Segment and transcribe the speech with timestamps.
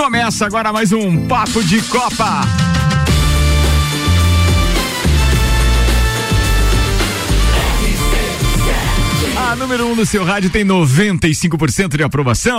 [0.00, 2.40] Começa agora mais um Papo de Copa.
[9.36, 12.56] A número 1 um no seu rádio tem 95% de aprovação.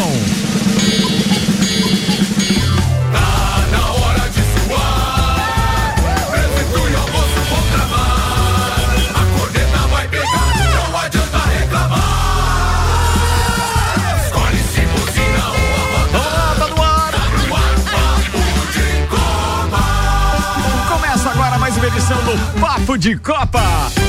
[22.11, 23.61] Edição do Papo de Copa.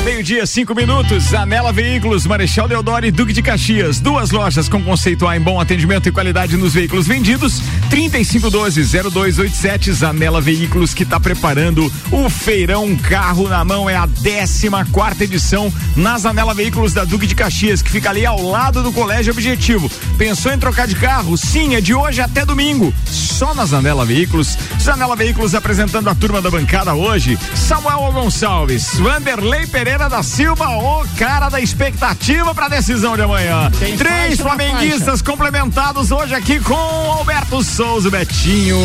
[0.05, 1.33] Meio-dia, cinco minutos.
[1.33, 4.01] Anela Veículos, Marechal Deodoro e Duque de Caxias.
[4.01, 7.63] Duas lojas com conceito A em bom atendimento e qualidade nos veículos vendidos.
[7.93, 9.93] 3512-0287.
[9.93, 13.91] Zanela Veículos que está preparando o Feirão Carro na Mão.
[13.91, 18.25] É a 14 quarta edição na Zanela Veículos da Duque de Caxias, que fica ali
[18.25, 19.91] ao lado do Colégio Objetivo.
[20.17, 21.37] Pensou em trocar de carro?
[21.37, 22.95] Sim, é de hoje até domingo.
[23.05, 24.57] Só na Zanela Veículos.
[24.81, 27.39] Zanela Veículos apresentando a turma da bancada hoje.
[27.55, 33.71] Samuel Gonçalves, Vanderlei Pereira da Silva, o cara da expectativa para a decisão de amanhã.
[33.79, 38.79] Tem Três flamenguistas complementados hoje aqui com Alberto Souza Betinho.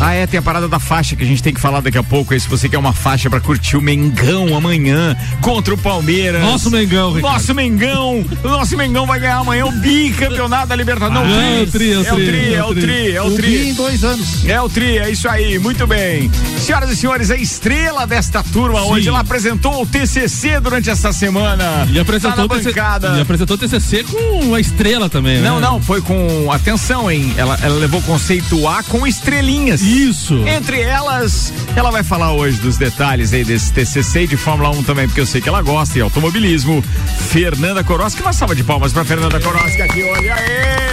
[0.00, 2.02] Ah, é, tem a parada da faixa que a gente tem que falar daqui a
[2.02, 2.32] pouco.
[2.34, 6.42] Aí, se você quer uma faixa para curtir o Mengão amanhã contra o Palmeiras.
[6.42, 7.34] Nosso Mengão, Ricardo.
[7.34, 8.24] Nosso Mengão.
[8.42, 11.32] O nosso Mengão vai ganhar amanhã o bicampeonato da Libertadores.
[11.32, 13.68] Ah, é, o tri, é o tri, é o tri, é o tri.
[13.68, 14.44] em dois anos.
[14.44, 16.30] É o tri, é isso aí, muito bem.
[16.58, 18.90] Senhoras e senhores, a estrela desta turma Sim.
[18.90, 21.86] hoje, ela apresentou o TCC durante essa semana.
[21.90, 23.18] E apresentou, tá bancada.
[23.18, 25.66] e apresentou o TCC com uma estrela também, Não, né?
[25.66, 29.81] não, foi com, atenção, hein, ela, ela levou o conceito A com estrelinhas.
[29.82, 30.46] Isso.
[30.46, 35.06] Entre elas, ela vai falar hoje dos detalhes aí desse TCC de Fórmula 1 também,
[35.06, 36.82] porque eu sei que ela gosta, e automobilismo.
[37.30, 40.30] Fernanda Koroski, uma salva de palmas pra Fernanda Koroski aqui hoje.
[40.30, 40.92] Aê!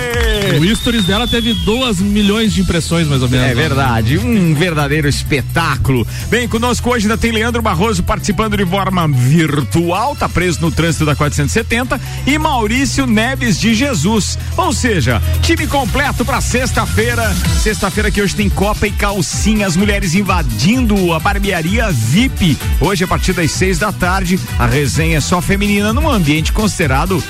[0.57, 3.47] O stories dela teve 2 milhões de impressões, mais ou menos.
[3.47, 6.07] É verdade, um verdadeiro espetáculo.
[6.29, 11.05] Bem, conosco hoje ainda tem Leandro Barroso participando de forma virtual, tá preso no trânsito
[11.05, 14.37] da 470, e Maurício Neves de Jesus.
[14.57, 17.33] Ou seja, time completo para sexta-feira.
[17.61, 22.57] Sexta-feira que hoje tem Copa e calcinha, as mulheres invadindo a barbearia VIP.
[22.79, 27.23] Hoje, a partir das seis da tarde, a resenha é só feminina num ambiente considerado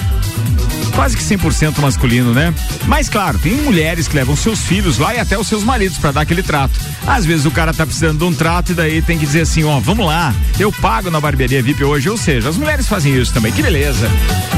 [0.99, 2.53] quase que 100% masculino, né?
[2.85, 6.11] Mas claro, tem mulheres que levam seus filhos lá e até os seus maridos para
[6.11, 6.77] dar aquele trato.
[7.07, 9.63] Às vezes o cara tá precisando de um trato e daí tem que dizer assim,
[9.63, 13.33] ó, vamos lá, eu pago na barbearia VIP hoje, ou seja, as mulheres fazem isso
[13.33, 14.11] também, que beleza.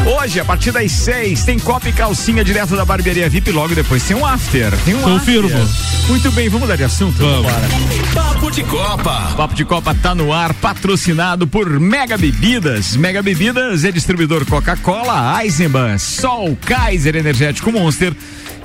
[0.03, 4.01] Hoje, a partir das seis, tem copa e calcinha direto da barbearia VIP, logo depois
[4.01, 4.75] tem um after.
[4.84, 5.47] Tem um Confirmo.
[5.47, 6.09] After.
[6.09, 7.19] Muito bem, vamos mudar de assunto?
[7.19, 7.51] Vamos.
[8.16, 9.34] Papo de Copa.
[9.38, 12.96] Papo de Copa tá no ar, patrocinado por Mega Bebidas.
[12.96, 16.31] Mega Bebidas é distribuidor Coca-Cola, Eisenbahn, Sol,
[16.66, 18.14] Kaiser Energético Monster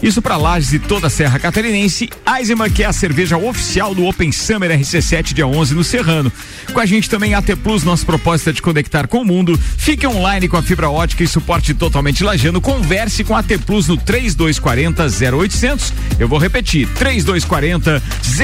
[0.02, 2.10] isso para Lages e toda a Serra Catarinense.
[2.26, 6.30] Eisenbahn, que é a cerveja oficial do Open Summer RC7, dia 11 no Serrano.
[6.72, 9.58] Com a gente também AT Plus, nosso propósito é de conectar com o mundo.
[9.78, 12.60] Fique online com a fibra ótica e suporte totalmente lajano.
[12.60, 15.92] Converse com a AT Plus no 3240 0800.
[16.18, 18.02] Eu vou repetir, 3240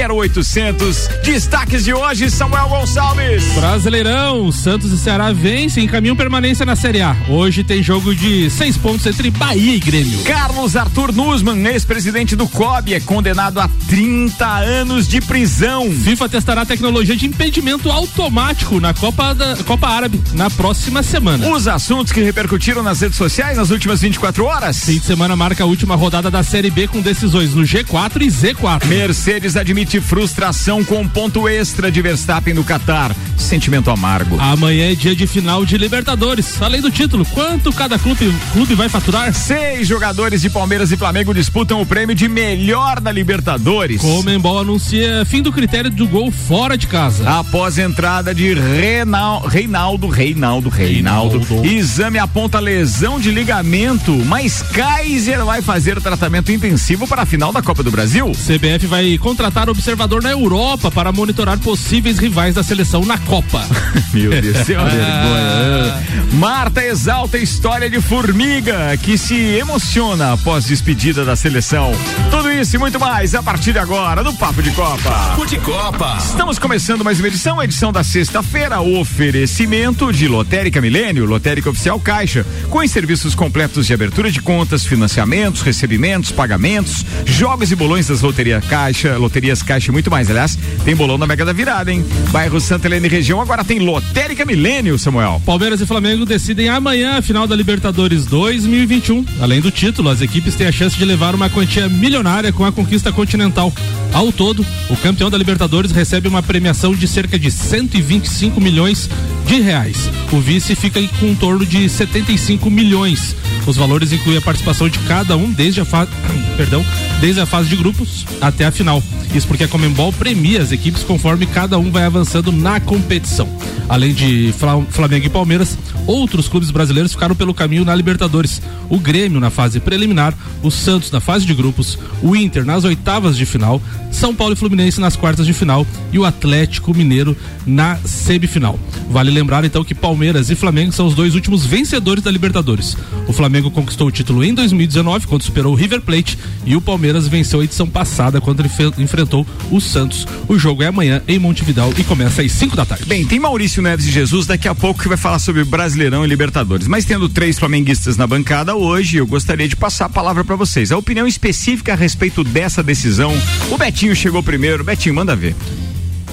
[0.09, 1.09] 0800.
[1.23, 3.45] Destaques de hoje, Samuel Gonçalves.
[3.55, 7.15] Brasileirão, Santos e Ceará vencem em caminho permanência na Série A.
[7.29, 10.23] Hoje tem jogo de seis pontos entre Bahia e Grêmio.
[10.25, 15.91] Carlos Arthur Nus Guzman, ex-presidente do COB, é condenado a 30 anos de prisão.
[15.91, 21.49] FIFA testará tecnologia de impedimento automático na Copa, da, Copa Árabe na próxima semana.
[21.49, 24.85] Os assuntos que repercutiram nas redes sociais nas últimas 24 horas.
[24.85, 28.29] Fim de semana marca a última rodada da Série B com decisões no G4 e
[28.29, 28.87] Z4.
[28.87, 33.15] Mercedes admite frustração com ponto extra de Verstappen no Catar.
[33.37, 34.39] Sentimento amargo.
[34.41, 36.63] Amanhã é dia de final de Libertadores.
[36.63, 39.35] Além do título, quanto cada clube, clube vai faturar?
[39.35, 44.01] Seis jogadores de Palmeiras e Flamengo disputam o prêmio de melhor da Libertadores.
[44.01, 47.29] Comembol anuncia fim do critério do gol fora de casa.
[47.29, 55.45] Após entrada de Renal, Reinaldo, Reinaldo, Reinaldo, Reinaldo, exame aponta lesão de ligamento, mas Kaiser
[55.45, 58.33] vai fazer tratamento intensivo para a final da Copa do Brasil.
[58.33, 63.65] CBF vai contratar observador na Europa para monitorar possíveis rivais da seleção na Copa.
[64.13, 66.23] Meu Deus, é uma vergonha.
[66.33, 71.93] Marta exalta a história de Formiga, que se emociona após despedida da seleção.
[72.31, 75.11] Tudo isso e muito mais a partir de agora no Papo de Copa.
[75.11, 76.19] Papo de Copa.
[76.19, 81.99] Estamos começando mais uma edição, a edição da sexta-feira, oferecimento de Lotérica Milênio, Lotérica Oficial
[81.99, 88.21] Caixa, com serviços completos de abertura de contas, financiamentos, recebimentos, pagamentos, jogos e bolões das
[88.21, 90.29] Loterias Caixa, Loterias Caixa e muito mais.
[90.29, 92.05] Aliás, tem bolão na Mega da Virada, hein?
[92.31, 95.41] Bairro Santa Helena e região, agora tem Lotérica Milênio, Samuel.
[95.47, 99.25] Palmeiras e Flamengo decidem amanhã a final da Libertadores 2021.
[99.41, 102.73] Além do título, as equipes têm a chance de levar uma quantia milionária com a
[102.73, 103.71] conquista continental.
[104.15, 109.11] Ao todo, o campeão da Libertadores recebe uma premiação de cerca de 125 milhões
[109.47, 110.09] de reais.
[110.33, 113.37] O vice fica com um torno de 75 milhões.
[113.67, 116.11] Os valores incluem a participação de cada um desde a fase,
[116.57, 116.83] perdão,
[117.23, 119.01] desde a fase de grupos até a final.
[119.33, 123.49] Isso porque a Comembol premia as equipes conforme cada um vai avançando na competição.
[123.89, 124.53] Além de
[124.91, 128.61] Flamengo e Palmeiras, outros clubes brasileiros ficaram pelo caminho na Libertadores.
[128.89, 133.37] O Grêmio na fase preliminar, o Santos na fase de grupos, o Inter nas oitavas
[133.37, 133.81] de final,
[134.11, 137.37] São Paulo e Fluminense nas quartas de final e o Atlético Mineiro
[137.67, 138.79] na semifinal.
[139.11, 142.97] Vale lembrar então que Palmeiras e Flamengo são os dois últimos vencedores da Libertadores.
[143.29, 147.12] O Flamengo conquistou o título em 2019 quando superou o River Plate e o Palmeiras
[147.21, 148.65] venceu a edição passada quando
[148.99, 150.27] enfrentou o Santos.
[150.49, 153.05] O jogo é amanhã em Montevidal e começa às 5 da tarde.
[153.07, 156.29] Bem, tem Maurício Neves de Jesus daqui a pouco que vai falar sobre Brasileirão e
[156.29, 156.87] Libertadores.
[156.87, 160.93] Mas tendo três flamenguistas na bancada hoje, eu gostaria de passar a palavra para vocês.
[160.93, 163.33] A opinião específica a respeito dessa decisão.
[163.71, 164.85] O Betinho chegou primeiro.
[164.85, 165.55] Betinho, manda ver.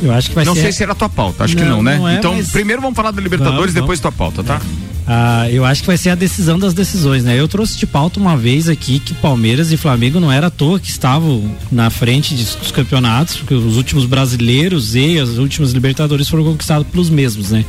[0.01, 0.59] Eu acho que vai não ser.
[0.59, 1.97] Não sei se era a tua pauta, acho não, que não, né?
[1.97, 2.49] Não é, então, mas...
[2.49, 4.61] primeiro vamos falar da Libertadores, vamos, depois tua pauta, tá?
[4.85, 4.88] É.
[5.11, 7.39] Ah, eu acho que vai ser a decisão das decisões, né?
[7.39, 10.79] Eu trouxe de pauta uma vez aqui que Palmeiras e Flamengo não era à toa
[10.79, 16.29] que estavam na frente de, dos campeonatos, porque os últimos brasileiros e as últimas Libertadores
[16.29, 17.65] foram conquistados pelos mesmos, né?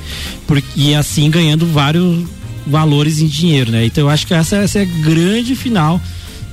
[0.47, 2.27] Por, e assim ganhando vários
[2.67, 3.87] valores em dinheiro, né?
[3.87, 5.99] Então eu acho que essa, essa é a grande final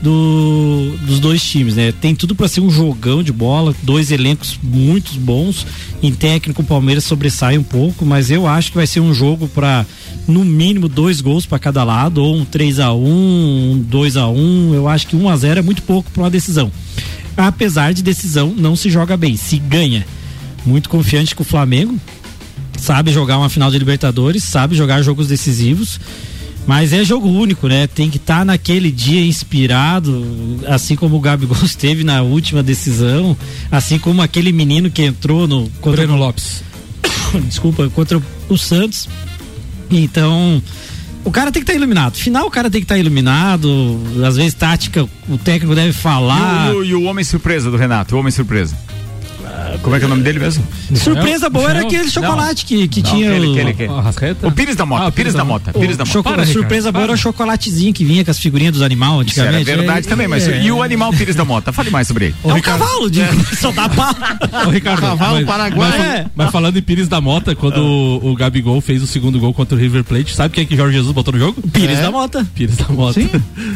[0.01, 1.91] do, dos dois times, né?
[1.91, 5.65] Tem tudo para ser um jogão de bola, dois elencos muito bons.
[6.01, 9.47] Em técnico, o Palmeiras sobressai um pouco, mas eu acho que vai ser um jogo
[9.47, 9.85] para
[10.27, 14.27] no mínimo dois gols para cada lado, ou um 3 a 1 um 2 a
[14.27, 16.71] 1 Eu acho que 1 a 0 é muito pouco para uma decisão.
[17.35, 20.05] Apesar de decisão, não se joga bem, se ganha.
[20.65, 21.97] Muito confiante com o Flamengo,
[22.77, 25.99] sabe jogar uma final de Libertadores, sabe jogar jogos decisivos.
[26.67, 27.87] Mas é jogo único, né?
[27.87, 33.35] Tem que estar tá naquele dia inspirado, assim como o Gabigol esteve na última decisão,
[33.71, 36.61] assim como aquele menino que entrou no contra Breno Lopes.
[37.47, 39.07] Desculpa, contra o Santos.
[39.89, 40.61] Então,
[41.23, 42.15] o cara tem que estar tá iluminado.
[42.17, 43.97] Final, o cara tem que estar tá iluminado.
[44.27, 46.67] Às vezes, tática, o técnico deve falar.
[46.67, 48.77] E o, e o, e o homem surpresa do Renato, o homem surpresa.
[49.81, 50.65] Como é que é o nome dele mesmo?
[50.95, 53.31] Surpresa boa era aquele chocolate que, que não, tinha.
[53.31, 53.99] Aquele, o...
[53.99, 55.07] Aquele, o Pires da Mota.
[55.07, 55.73] Ah, Pires da Mota.
[55.73, 56.23] Pires da Mota.
[56.23, 59.61] Para, surpresa boa era o chocolatezinho que vinha com as figurinhas dos animais antigamente.
[59.61, 60.61] Isso era verdade é, também, mas é.
[60.61, 61.71] e o animal Pires da Mota?
[61.71, 62.35] Fale mais sobre ele.
[62.43, 63.21] é um cavalo, de
[63.55, 64.13] só dá pau.
[64.67, 65.89] Ô, Ricardo, cavalo mas, paraguai.
[65.89, 66.25] Mas, é.
[66.35, 69.75] mas, falando em Pires da Mota, quando o, o Gabigol fez o segundo gol contra
[69.75, 71.61] o River Plate, sabe quem é que Jorge Jesus botou no jogo?
[71.69, 72.45] Pires da Mota.
[72.55, 73.19] Pires da Mota.
[73.19, 73.29] Sim.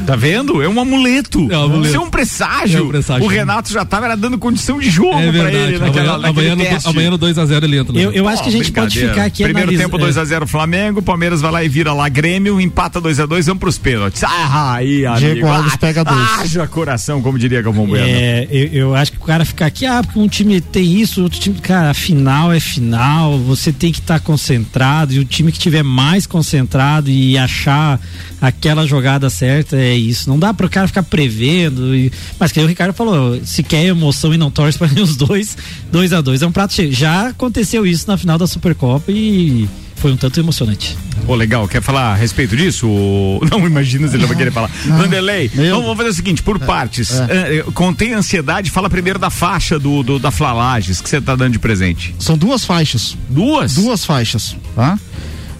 [0.05, 0.61] Tá vendo?
[0.61, 1.47] É um amuleto.
[1.51, 1.87] É um amuleto.
[1.87, 2.91] Isso é um presságio.
[3.21, 7.63] O Renato já tava dando condição de jogo pra ele naquela, amanhã, amanhã no 2x0
[7.63, 7.93] ele entra.
[7.93, 8.03] Né?
[8.03, 11.51] Eu, eu acho que a gente pode ficar aqui Primeiro tempo 2x0 Flamengo, Palmeiras vai
[11.51, 14.23] lá e vira lá Grêmio, empata 2x2, vamos pros pênaltis.
[14.23, 15.19] Ah, aí, amigo.
[15.19, 16.39] Diego Alves ah, pega dois.
[16.39, 18.05] Haja coração, como diria Galvão Bueno.
[18.07, 21.21] É, eu, eu, acho que o cara ficar aqui, ah, porque um time tem isso,
[21.21, 25.51] outro time, cara, final é final, você tem que estar tá concentrado e o time
[25.51, 27.99] que tiver mais concentrado e achar
[28.41, 30.29] aquela jogada certa é isso.
[30.29, 31.95] Não dá para o cara ficar prevendo.
[31.95, 35.57] E, mas que o Ricardo falou, se quer emoção e não torce para os dois,
[35.91, 36.91] 2 a 2 é um prato cheio.
[36.91, 40.97] Já aconteceu isso na final da Supercopa e foi um tanto emocionante.
[41.25, 41.67] Pô, legal.
[41.67, 42.87] Quer falar a respeito disso?
[43.51, 44.67] Não imagina se ele não vai querer falar.
[44.85, 47.11] Vanderlei, vamos, vamos fazer o seguinte, por é, partes.
[47.11, 47.59] É.
[47.59, 51.53] É, contém ansiedade, fala primeiro da faixa do, do da Flalages que você está dando
[51.53, 52.15] de presente.
[52.17, 53.15] São duas faixas.
[53.29, 53.75] Duas?
[53.75, 54.97] Duas faixas, tá?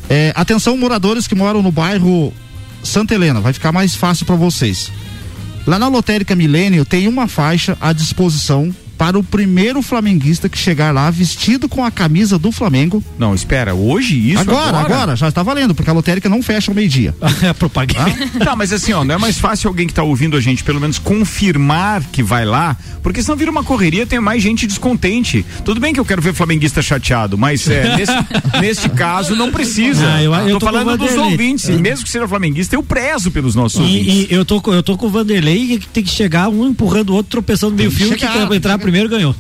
[0.09, 2.33] É, atenção, moradores que moram no bairro
[2.83, 4.91] Santa Helena, vai ficar mais fácil para vocês.
[5.65, 10.93] Lá na Lotérica Milênio tem uma faixa à disposição para o primeiro flamenguista que chegar
[10.93, 13.03] lá vestido com a camisa do Flamengo.
[13.17, 14.41] Não, espera, hoje isso?
[14.41, 17.15] Agora, agora, agora já está valendo, porque a lotérica não fecha ao meio-dia.
[17.41, 18.13] é a propaganda.
[18.39, 18.45] Ah?
[18.45, 20.79] Tá, mas assim, ó, não é mais fácil alguém que está ouvindo a gente pelo
[20.79, 25.43] menos confirmar que vai lá, porque senão vira uma correria, tem mais gente descontente.
[25.65, 30.13] Tudo bem que eu quero ver flamenguista chateado, mas é, nesse, neste caso não precisa.
[30.13, 31.75] Ah, eu, eu tô, tô falando dos ouvintes, é.
[31.75, 34.27] mesmo que seja flamenguista, eu prezo pelos nossos e, ouvintes.
[34.29, 37.13] E eu tô, eu tô com o Vanderlei que tem que chegar um empurrando o
[37.15, 39.35] outro, tropeçando no meio fio, que quer entrar primeiro primeiro ganhou.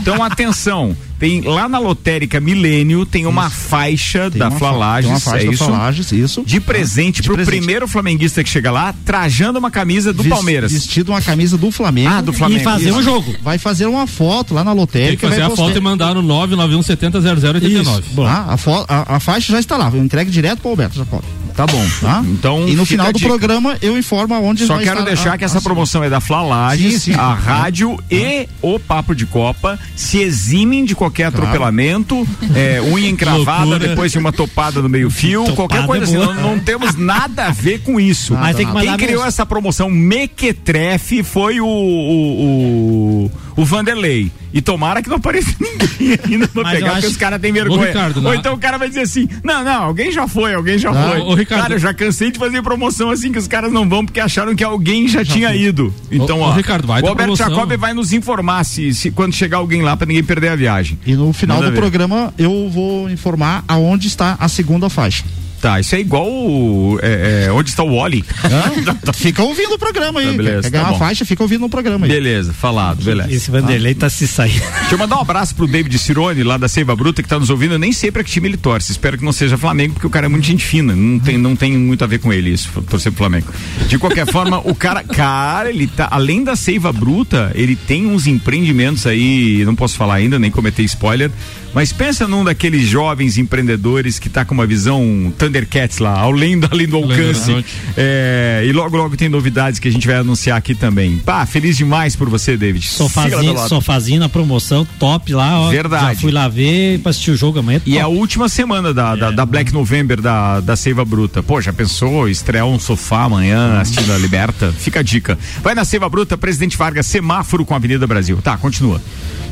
[0.00, 0.96] Então, atenção.
[1.18, 3.54] Tem lá na lotérica Milênio tem uma isso.
[3.54, 5.64] faixa tem da Flalages, uma faixa é isso?
[5.64, 6.42] Flalages, isso.
[6.44, 7.56] De presente de pro presente.
[7.56, 10.72] primeiro flamenguista que chega lá, trajando uma camisa do Palmeiras.
[10.72, 12.10] Vestido uma camisa do Flamengo.
[12.10, 12.60] Ah, do Flamengo.
[12.60, 12.98] E fazer isso.
[12.98, 13.36] um jogo.
[13.40, 15.10] Vai fazer uma foto lá na lotérica.
[15.10, 18.02] Tem que fazer a foto e mandar no 991700089.
[18.26, 19.92] Ah, a, a, a, faixa já está lá.
[19.94, 21.41] Eu entrego direto pro Alberto, já pode.
[21.54, 21.84] Tá bom.
[22.00, 22.22] Tá?
[22.26, 23.28] Então, e no final do dica.
[23.28, 26.08] programa eu informo aonde Só vai quero estar deixar a- que essa a- promoção é
[26.10, 27.18] da Fla Lages, Sim, sim.
[27.18, 33.64] a rádio e o Papo de Copa se eximem de qualquer atropelamento, é, unha encravada
[33.64, 33.88] Loucura.
[33.88, 36.16] depois de uma topada no meio fio, Topada qualquer coisa é assim.
[36.34, 38.34] Não, não temos nada a ver com isso.
[38.34, 39.28] Mas tem que Quem mandar criou mesmo.
[39.28, 44.30] essa promoção mequetrefe foi o, o, o, o Vanderlei.
[44.54, 47.40] E tomara que não apareça ninguém ainda pra Mas eu pegar, porque acho- os caras
[47.40, 47.86] têm vergonha.
[47.86, 50.76] Ricardo, Ou na- então o cara vai dizer assim: não, não, alguém já foi, alguém
[50.78, 51.20] já Ah, foi.
[51.20, 51.62] ô, Ricardo.
[51.62, 54.54] Cara, eu já cansei de fazer promoção assim que os caras não vão porque acharam
[54.54, 55.92] que alguém já, tinha ido.
[56.10, 57.36] Então, Ô, ó, ô, Ricardo, vai o Alberto.
[57.36, 60.98] Jacob vai nos informar se, se quando chegar alguém lá pra ninguém perder a viagem.
[61.06, 61.80] E no final Manda do ver.
[61.80, 65.24] programa eu vou informar aonde está a segunda faixa.
[65.62, 68.24] Tá, isso é igual o, é, é, onde está o Wally.
[69.14, 70.26] fica ouvindo o programa aí.
[70.26, 71.04] Tá, beleza, ganhar tá uma bom.
[71.04, 72.10] faixa, fica ouvindo o programa aí.
[72.10, 73.32] Beleza, falado, beleza.
[73.32, 74.58] Esse Vanderlei tá se saindo.
[74.58, 77.48] Deixa eu mandar um abraço pro David Cirone, lá da Seiva Bruta, que tá nos
[77.48, 77.74] ouvindo.
[77.74, 78.90] Eu nem sei pra que time ele torce.
[78.90, 80.96] Espero que não seja Flamengo, porque o cara é muito gente fina.
[80.96, 83.46] Não tem, não tem muito a ver com ele isso, torcer pro Flamengo.
[83.86, 88.26] De qualquer forma, o cara, cara, ele tá, além da Seiva Bruta, ele tem uns
[88.26, 91.30] empreendimentos aí, não posso falar ainda, nem cometer spoiler,
[91.74, 96.68] mas pensa num daqueles jovens empreendedores que tá com uma visão Thundercats lá, além do,
[96.70, 97.64] além do Além do alcance.
[97.96, 101.18] É, e logo, logo tem novidades que a gente vai anunciar aqui também.
[101.18, 102.86] Pá, feliz demais por você, David.
[102.86, 105.70] Sofazinho, sofazinho na promoção, top lá, ó.
[105.70, 106.14] Verdade.
[106.14, 107.80] Já fui lá ver pra assistir o jogo amanhã.
[107.86, 108.16] E é a top.
[108.16, 111.42] última semana da, da, da Black November da, da Seiva Bruta.
[111.42, 114.72] Pô, já pensou estrear um sofá amanhã assistindo a Liberta?
[114.72, 115.38] Fica a dica.
[115.62, 118.38] Vai na Seiva Bruta, Presidente Vargas, semáforo com a Avenida Brasil.
[118.42, 119.00] Tá, continua.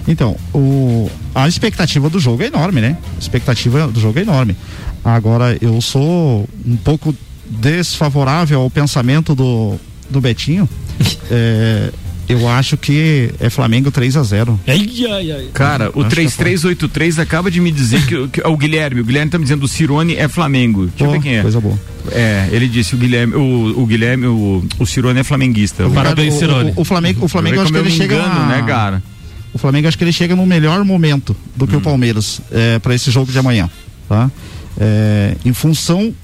[0.09, 2.97] Então, o, a expectativa do jogo é enorme, né?
[3.17, 4.55] A expectativa do jogo é enorme.
[5.05, 7.15] Agora, eu sou um pouco
[7.75, 9.77] desfavorável ao pensamento do,
[10.11, 10.69] do Betinho.
[11.33, 11.93] É,
[12.29, 15.49] eu acho que é Flamengo 3 a 0 Ai, ai, ai.
[15.55, 19.05] Cara, o Acho que é 3383 acaba de me dizer que, que- o Guilherme, o
[19.05, 20.87] Guilherme tá me dizendo o Cirone é Flamengo.
[20.87, 21.43] Deixa eu Pô, ver quem é.
[21.43, 21.79] Coisa boa.
[22.11, 25.89] É, ele disse o Guilherme, o, o Guilherme, o, o Cirone é flamenguista.
[25.89, 26.73] Parabéns, o, Cirone.
[26.77, 29.03] o, o Flamengo, o Flamengo acho que ele eu me chega engano, na- né, cara?
[29.53, 32.95] O Flamengo acho que ele chega no melhor momento do que o Palmeiras é, para
[32.95, 33.69] esse jogo de amanhã,
[34.09, 34.31] tá?
[34.79, 36.15] É, em função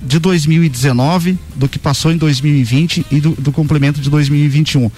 [0.00, 4.90] de 2019, do que passou em 2020 e do, do complemento de 2021.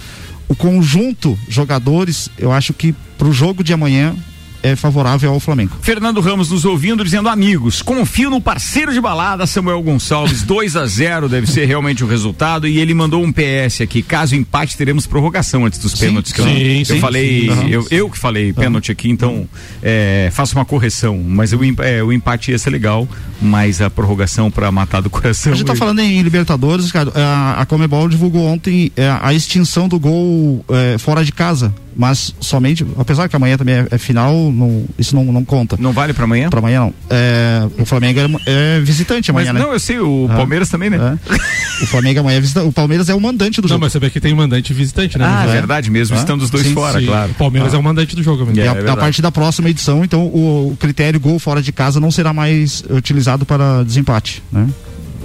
[0.47, 4.15] O conjunto jogadores, eu acho que para o jogo de amanhã
[4.63, 5.77] é favorável ao Flamengo.
[5.81, 10.43] Fernando Ramos nos ouvindo, dizendo: amigos, confio no parceiro de balada, Samuel Gonçalves.
[10.43, 12.67] 2 a 0 deve ser realmente o resultado.
[12.67, 16.31] E ele mandou um PS aqui: caso empate, teremos prorrogação antes dos pênaltis.
[16.31, 17.69] Que eu, sim, eu sim, falei, sim.
[17.69, 19.47] Eu, eu que falei pênalti aqui, então
[19.81, 21.17] é, faço uma correção.
[21.17, 23.07] Mas é, o empate ia ser legal,
[23.41, 25.53] mas a prorrogação para matar do coração.
[25.53, 27.11] A gente tá falando em Libertadores, cara.
[27.15, 32.33] A, a Comebol divulgou ontem é, a extinção do gol é, fora de casa, mas
[32.39, 35.75] somente, apesar que amanhã também é, é final, não- isso não, não conta.
[35.79, 36.49] Não vale para amanhã?
[36.49, 36.93] Pra amanhã não.
[37.09, 39.65] É, o Flamengo é, é visitante Mas amanhã, né?
[39.65, 40.35] não, eu sei, o Ah.
[40.35, 41.17] Palmeiras também, né?
[41.29, 41.83] É.
[41.83, 42.67] O Flamengo amanhã é visitante.
[42.67, 43.81] O Palmeiras é o mandante do Não, jogo.
[43.81, 45.25] mas você vê que tem mandante e visitante, né?
[45.27, 47.31] Ah, é verdade mesmo, Ah, estando os dois sim, fora, Sim, claro.
[47.31, 48.43] O Palmeiras é o mandante do jogo.
[48.43, 48.59] amigo.
[48.59, 51.71] É, E a, a partir da próxima edição, então, o, o critério gol fora de
[51.71, 54.67] casa não será mais utilizado para desempate, né?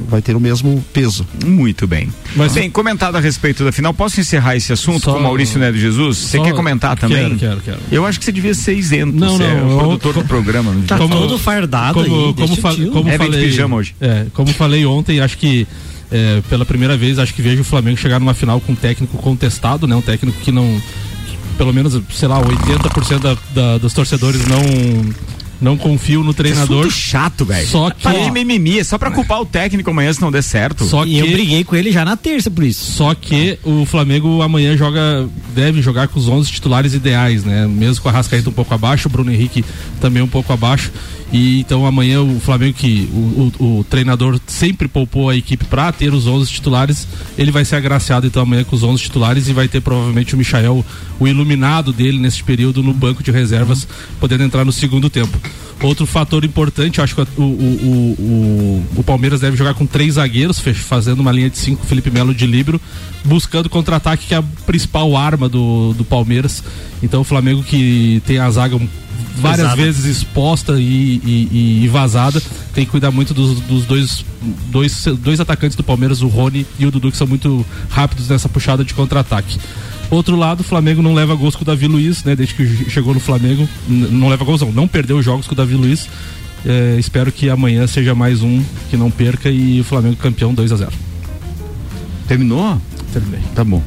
[0.09, 1.27] Vai ter o mesmo peso.
[1.45, 2.09] Muito bem.
[2.35, 5.59] Mas- bem, comentado a respeito da final, posso encerrar esse assunto Só- com o Maurício
[5.59, 6.19] Neto Jesus?
[6.19, 7.37] Você Só- quer comentar também?
[7.37, 7.79] Quero, quero, quero.
[7.91, 9.13] Eu acho que você devia ser isento.
[9.17, 10.73] Não, você é não, o eu- produtor do programa.
[10.73, 12.35] Não Tá Como- todo fardado como, aí.
[12.35, 13.95] como, fa- como É, falei, pijama hoje.
[14.01, 15.67] É, como falei ontem, acho que
[16.13, 19.17] é, pela primeira vez acho que vejo o Flamengo chegar numa final com um técnico
[19.19, 19.97] contestado, né?
[19.97, 20.65] Um técnico que não,
[21.27, 24.61] que pelo menos, sei lá, 80% da, da, dos torcedores não
[25.61, 26.91] não confiam no treinador.
[26.91, 27.67] Chato, velho.
[27.67, 30.43] Só que- Para de mimimi, é só pra culpar o técnico amanhã se não der
[30.43, 30.85] certo.
[30.85, 32.93] Só E eu que briguei com ele já na terça por isso.
[32.93, 37.67] Só que o Flamengo amanhã joga, deve jogar com os 11 titulares ideais, né?
[37.67, 39.65] Mesmo com a Rascaeta um pouco abaixo, o Bruno Henrique
[40.01, 40.91] também um pouco abaixo.
[41.33, 45.91] E então amanhã o Flamengo que o, o- o treinador sempre poupou a equipe para
[45.91, 47.07] ter os 11 titulares,
[47.37, 50.39] ele vai ser agraciado então amanhã com os 11 titulares e vai ter provavelmente o
[50.39, 50.85] Michael,
[51.19, 53.89] o iluminado dele nesse período no banco de reservas,
[54.21, 55.37] podendo entrar no segundo tempo.
[55.83, 60.59] Outro fator importante, acho que o, o, o, o, Palmeiras deve jogar com três zagueiros,
[60.59, 62.81] fazendo uma linha de cinco, Felipe Melo de Libro,
[63.25, 66.63] buscando contra-ataque, que é a principal arma do, do Palmeiras.
[67.03, 68.81] Então o Flamengo que tem a zaga
[69.37, 69.83] várias Vazada.
[69.83, 72.43] vezes exposta e, e- e vazada,
[72.75, 74.25] tem que cuidar muito dos, dos dois,
[74.71, 78.49] dois, dois atacantes do Palmeiras, o Rony e o Dudu, que são muito rápidos nessa
[78.49, 79.59] puxada de contra-ataque.
[80.11, 82.37] Outro lado, o Flamengo não leva gols com o Davi Luiz, né?
[82.37, 85.75] Desde que chegou no Flamengo, não leva gols, não, não perdeu jogos com o Davi
[85.75, 86.09] Luiz.
[86.65, 90.73] É, espero que amanhã seja mais um que não perca e o Flamengo campeão 2
[90.73, 90.93] a 0
[92.29, 92.81] Terminou?
[93.13, 93.41] Terminei.
[93.55, 93.83] Tá bom.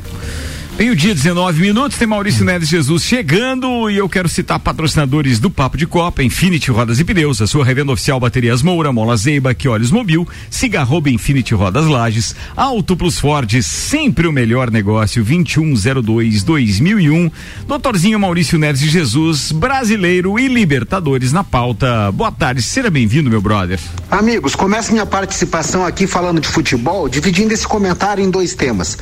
[0.80, 5.38] Tem o dia 19 minutos, tem Maurício Neves Jesus chegando e eu quero citar patrocinadores
[5.38, 9.18] do Papo de Copa, Infinity Rodas e Pneus, a sua revenda oficial Baterias Moura, Mola
[9.18, 14.72] Zeiba, que olhos Mobil, siga arroba Infinity Rodas Lages, Auto Plus Ford, sempre o melhor
[14.72, 17.30] negócio, 2102 2001,
[17.68, 22.10] Doutorzinho Maurício Neves Jesus, brasileiro e Libertadores na pauta.
[22.14, 23.82] Boa tarde, seja bem-vindo, meu brother.
[24.10, 28.98] Amigos, começo minha participação aqui falando de futebol, dividindo esse comentário em dois temas.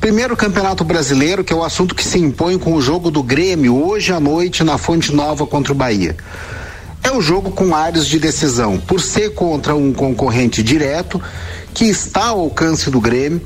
[0.00, 3.76] Primeiro, Campeonato Brasileiro, que é o assunto que se impõe com o jogo do Grêmio
[3.84, 6.16] hoje à noite na Fonte Nova contra o Bahia.
[7.02, 11.20] É o jogo com áreas de decisão, por ser contra um concorrente direto
[11.74, 13.42] que está ao alcance do Grêmio.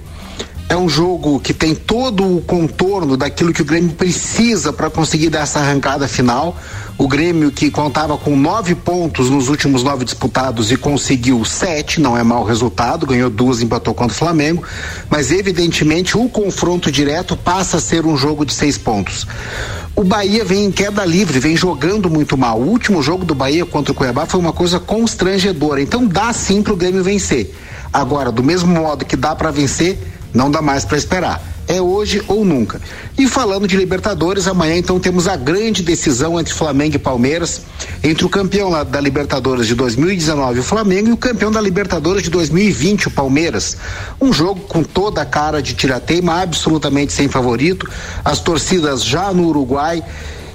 [0.68, 5.30] É um jogo que tem todo o contorno daquilo que o Grêmio precisa para conseguir
[5.30, 6.56] dar essa arrancada final.
[6.98, 12.16] O Grêmio que contava com nove pontos nos últimos nove disputados e conseguiu sete, não
[12.16, 14.62] é mau resultado, ganhou duas, empatou contra o Flamengo,
[15.08, 19.26] mas evidentemente o confronto direto passa a ser um jogo de seis pontos.
[19.96, 22.60] O Bahia vem em queda livre, vem jogando muito mal.
[22.60, 26.62] O último jogo do Bahia contra o Cuiabá foi uma coisa constrangedora, então dá sim
[26.62, 27.54] para o Grêmio vencer.
[27.92, 29.98] Agora, do mesmo modo que dá para vencer,
[30.32, 32.80] não dá mais para esperar é hoje ou nunca.
[33.16, 37.62] E falando de Libertadores, amanhã então temos a grande decisão entre Flamengo e Palmeiras,
[38.02, 42.30] entre o campeão da Libertadores de 2019, o Flamengo, e o campeão da Libertadores de
[42.30, 43.76] 2020, o Palmeiras.
[44.20, 47.88] Um jogo com toda a cara de tirateima, absolutamente sem favorito,
[48.24, 50.02] as torcidas já no Uruguai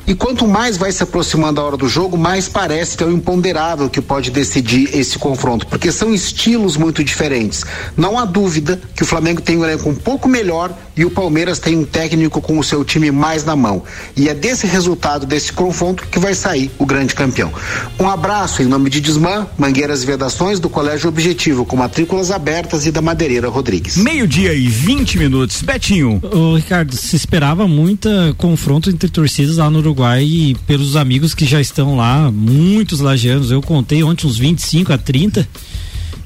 [0.08, 3.12] e quanto mais vai se aproximando a hora do jogo, mais parece que é o
[3.12, 7.66] imponderável que pode decidir esse confronto, porque são estilos muito diferentes.
[7.98, 11.60] Não há dúvida que o Flamengo tem um elenco um pouco melhor e o Palmeiras
[11.60, 13.84] tem um técnico com o seu time mais na mão.
[14.16, 17.52] E é desse resultado desse confronto que vai sair o grande campeão.
[18.00, 22.86] Um abraço em nome de Desmã, Mangueiras e Vedações do Colégio Objetivo, com matrículas abertas
[22.86, 23.98] e da Madeireira Rodrigues.
[23.98, 25.62] Meio-dia e 20 minutos.
[25.62, 26.22] Betinho.
[26.32, 31.34] Ô, Ricardo, se esperava muita confronto entre torcidas lá no Uruguai Uruguai e pelos amigos
[31.34, 33.50] que já estão lá, muitos lagianos.
[33.50, 35.48] Eu contei ontem uns 25 a 30.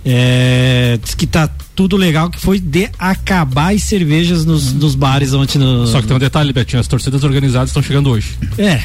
[0.03, 5.33] É, diz que tá tudo legal, que foi de acabar as cervejas nos, nos bares
[5.33, 5.87] ontem no.
[5.87, 8.37] Só que tem um detalhe, Betinho, as torcidas organizadas estão chegando hoje.
[8.57, 8.83] É.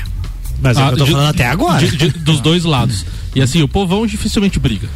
[0.61, 1.87] Mas ah, eu tô de, falando até agora.
[1.87, 3.05] De, de, dos dois lados.
[3.37, 4.89] E assim, o povão dificilmente briga.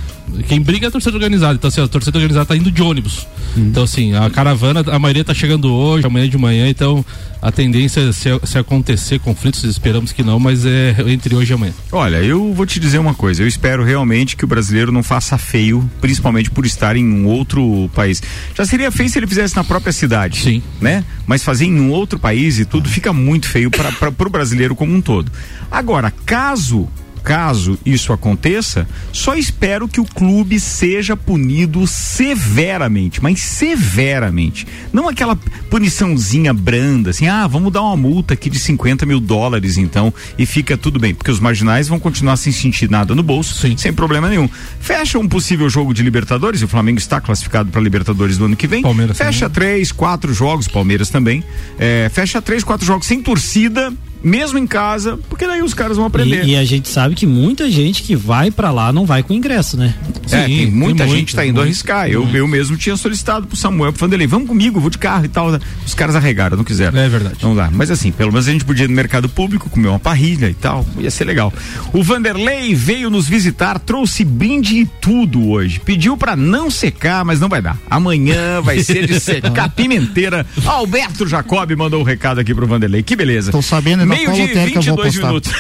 [0.49, 1.55] Quem briga é a torcida organizada.
[1.57, 3.27] Então, assim, a torcida organizada tá indo de ônibus.
[3.55, 3.67] Hum.
[3.69, 6.67] Então, assim, a caravana, a maioria tá chegando hoje, amanhã de manhã.
[6.67, 7.05] Então,
[7.43, 11.75] a tendência, se, se acontecer conflitos, esperamos que não, mas é entre hoje e amanhã.
[11.93, 13.43] Olha, eu vou te dizer uma coisa.
[13.43, 17.91] Eu espero realmente que o brasileiro não faça feio, principalmente por estar em um outro
[17.95, 18.23] país.
[18.57, 20.41] Já seria feio se ele fizesse na própria cidade.
[20.41, 20.63] Sim.
[20.81, 21.05] Né?
[21.27, 24.95] Mas fazer em um outro país e tudo fica muito feio para o brasileiro como
[24.95, 25.31] um todo.
[25.71, 26.89] Agora, caso
[27.23, 34.67] caso isso aconteça, só espero que o clube seja punido severamente, mas severamente.
[34.93, 35.37] Não aquela
[35.69, 40.47] puniçãozinha branda, assim, ah, vamos dar uma multa aqui de 50 mil dólares então e
[40.47, 43.77] fica tudo bem, porque os marginais vão continuar sem sentir nada no bolso, Sim.
[43.77, 44.49] sem problema nenhum.
[44.81, 48.67] Fecha um possível jogo de Libertadores, o Flamengo está classificado para Libertadores do ano que
[48.67, 48.83] vem.
[48.83, 49.71] Palmeiras fecha também.
[49.71, 51.45] três, quatro jogos, Palmeiras também.
[51.79, 56.07] É, fecha três, quatro jogos sem torcida mesmo em casa, porque daí os caras vão
[56.07, 56.45] aprender.
[56.45, 59.33] E, e a gente sabe que muita gente que vai para lá não vai com
[59.33, 59.95] ingresso, né?
[60.27, 62.09] Sim, é, tem muita tem gente muito, tá indo muito, arriscar.
[62.09, 65.29] Eu, eu mesmo tinha solicitado pro Samuel, pro Vanderlei, vamos comigo, vou de carro e
[65.29, 65.59] tal.
[65.85, 66.99] Os caras arregaram, não quiseram.
[66.99, 67.37] É verdade.
[67.41, 67.71] Vamos lá.
[67.73, 70.55] Mas assim, pelo menos a gente podia ir no mercado público, comer uma parrilha e
[70.55, 71.53] tal, ia ser legal.
[71.93, 75.81] O Vanderlei veio nos visitar, trouxe brinde e tudo hoje.
[75.81, 77.79] Pediu para não secar, mas não vai dar.
[77.89, 80.47] Amanhã vai ser de secar pimenteira.
[80.65, 83.03] Alberto Jacob mandou o um recado aqui pro Vanderlei.
[83.03, 83.51] Que beleza.
[83.51, 85.53] Tô sabendo Meio dia e 22 minutos.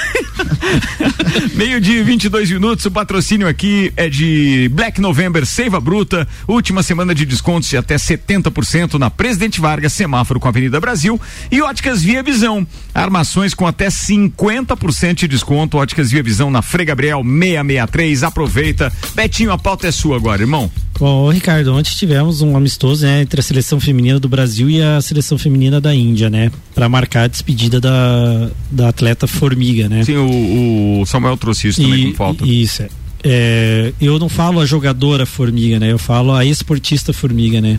[1.54, 2.84] Meio dia e 22 minutos.
[2.84, 6.26] O patrocínio aqui é de Black November Seiva Bruta.
[6.46, 11.20] Última semana de descontos de até 70% na Presidente Vargas, semáforo com a Avenida Brasil.
[11.50, 12.66] E óticas Via Visão.
[12.94, 15.78] Armações com até 50% de desconto.
[15.78, 18.22] Óticas Via Visão na Frei Gabriel 663.
[18.22, 18.92] Aproveita.
[19.14, 20.70] Betinho, a pauta é sua agora, irmão.
[21.00, 25.00] Bom, Ricardo, ontem tivemos um amistoso né, entre a seleção feminina do Brasil e a
[25.00, 26.52] seleção feminina da Índia, né?
[26.74, 30.04] Para marcar a despedida da, da atleta Formiga, né?
[30.04, 32.46] Sim, o, o Samuel trouxe isso também e, com falta.
[32.46, 32.88] Isso, é.
[33.24, 35.92] É, eu não falo a jogadora formiga, né?
[35.92, 37.78] Eu falo a esportista formiga, né?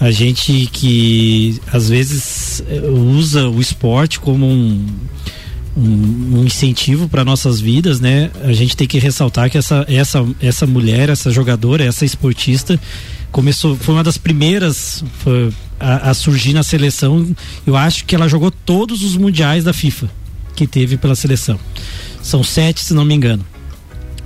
[0.00, 4.84] A gente que às vezes é, usa o esporte como um,
[5.76, 8.30] um, incentivo para nossas vidas, né?
[8.42, 12.78] A gente tem que ressaltar que essa, essa, essa mulher, essa jogadora, essa esportista
[13.30, 15.04] começou, foi uma das primeiras
[15.80, 17.34] a, a surgir na seleção.
[17.66, 20.10] Eu acho que ela jogou todos os mundiais da FIFA
[20.54, 21.58] que teve pela seleção.
[22.22, 23.44] São sete, se não me engano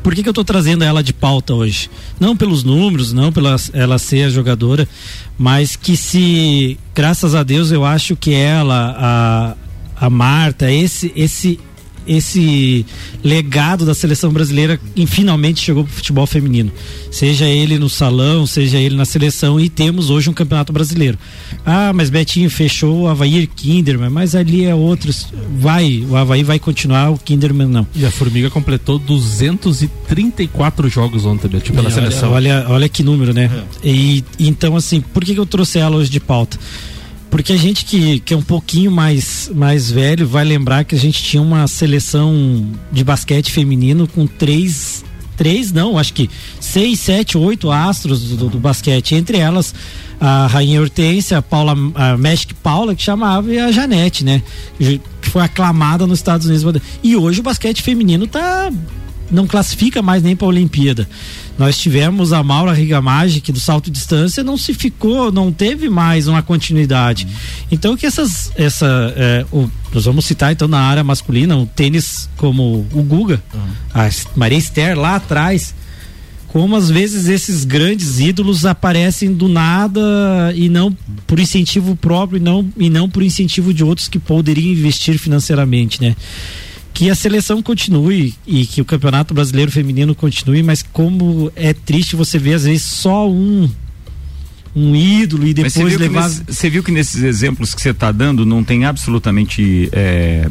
[0.06, 1.90] por que, que eu estou trazendo ela de pauta hoje?
[2.20, 4.88] Não pelos números, não pela ela ser a jogadora,
[5.37, 9.56] mas que se, graças a Deus, eu acho que ela, a,
[9.96, 11.59] a Marta, esse, esse
[12.06, 12.87] esse
[13.22, 16.70] legado da seleção brasileira e finalmente chegou para o futebol feminino.
[17.11, 21.18] Seja ele no salão, seja ele na seleção e temos hoje um campeonato brasileiro.
[21.64, 25.28] Ah, mas Betinho fechou o Havaí Kinderman, mas ali é outros.
[25.59, 27.87] Vai, o Havaí vai continuar, o Kinderman não.
[27.94, 32.32] E a Formiga completou 234 jogos ontem, Betinho, pela e seleção.
[32.32, 33.50] Olha, olha, olha que número, né?
[33.82, 33.88] É.
[33.88, 36.59] E então assim, por que, que eu trouxe ela hoje de pauta?
[37.37, 40.99] Porque a gente que, que é um pouquinho mais, mais velho vai lembrar que a
[40.99, 45.05] gente tinha uma seleção de basquete feminino com três.
[45.37, 49.14] Três, não, acho que seis, sete, oito astros do, do basquete.
[49.14, 49.75] Entre elas,
[50.18, 54.42] a Rainha Hortência, a Paula, a Magic Paula, que chamava, e a Janete, né?
[54.79, 56.81] Que foi aclamada nos Estados Unidos.
[57.03, 58.72] E hoje o basquete feminino tá.
[59.31, 61.09] Não classifica mais nem para a Olimpíada.
[61.59, 66.29] Nós tivemos a Maura Rigamage, que do salto distância não se ficou, não teve mais
[66.29, 67.27] uma continuidade.
[67.71, 72.29] Então que essas, essa, é, o, nós vamos citar então na área masculina, o tênis
[72.37, 73.43] como o Guga,
[73.95, 75.75] a Maria Esther lá atrás,
[76.49, 80.01] como às vezes esses grandes ídolos aparecem do nada
[80.55, 80.91] e não
[81.27, 86.01] por incentivo próprio e não, e não por incentivo de outros que poderiam investir financeiramente,
[86.01, 86.15] né?
[86.96, 92.16] Que a seleção continue e que o Campeonato Brasileiro Feminino continue, mas como é triste
[92.16, 93.68] você ver às vezes só um
[94.74, 96.26] um ídolo e depois você levar.
[96.26, 100.48] Você viu que nesses exemplos que você está dando não tem absolutamente é,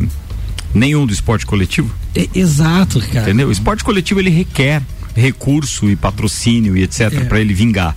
[0.71, 1.91] nenhum do esporte coletivo?
[2.13, 3.21] É, exato, cara.
[3.21, 3.47] Entendeu?
[3.47, 4.83] O esporte coletivo ele requer
[5.15, 7.23] recurso e patrocínio e etc é.
[7.25, 7.95] para ele vingar.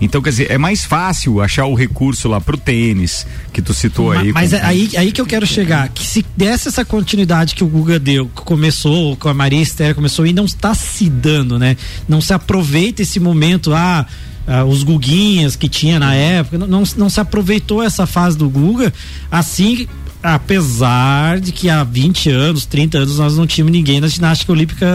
[0.00, 4.12] Então, quer dizer, é mais fácil achar o recurso lá pro tênis, que tu citou
[4.12, 4.32] aí.
[4.32, 4.58] Mas, com...
[4.62, 8.26] aí, aí que eu quero chegar, que se desse essa continuidade que o Guga deu,
[8.28, 11.76] que começou, com a Maria Esther começou e não está se dando, né?
[12.08, 14.06] Não se aproveita esse momento, ah,
[14.46, 18.92] ah, os Guguinhas que tinha na época, não, não se aproveitou essa fase do Guga,
[19.30, 19.88] assim
[20.34, 24.86] apesar de que há 20 anos, 30 anos nós não tínhamos ninguém na ginástica olímpica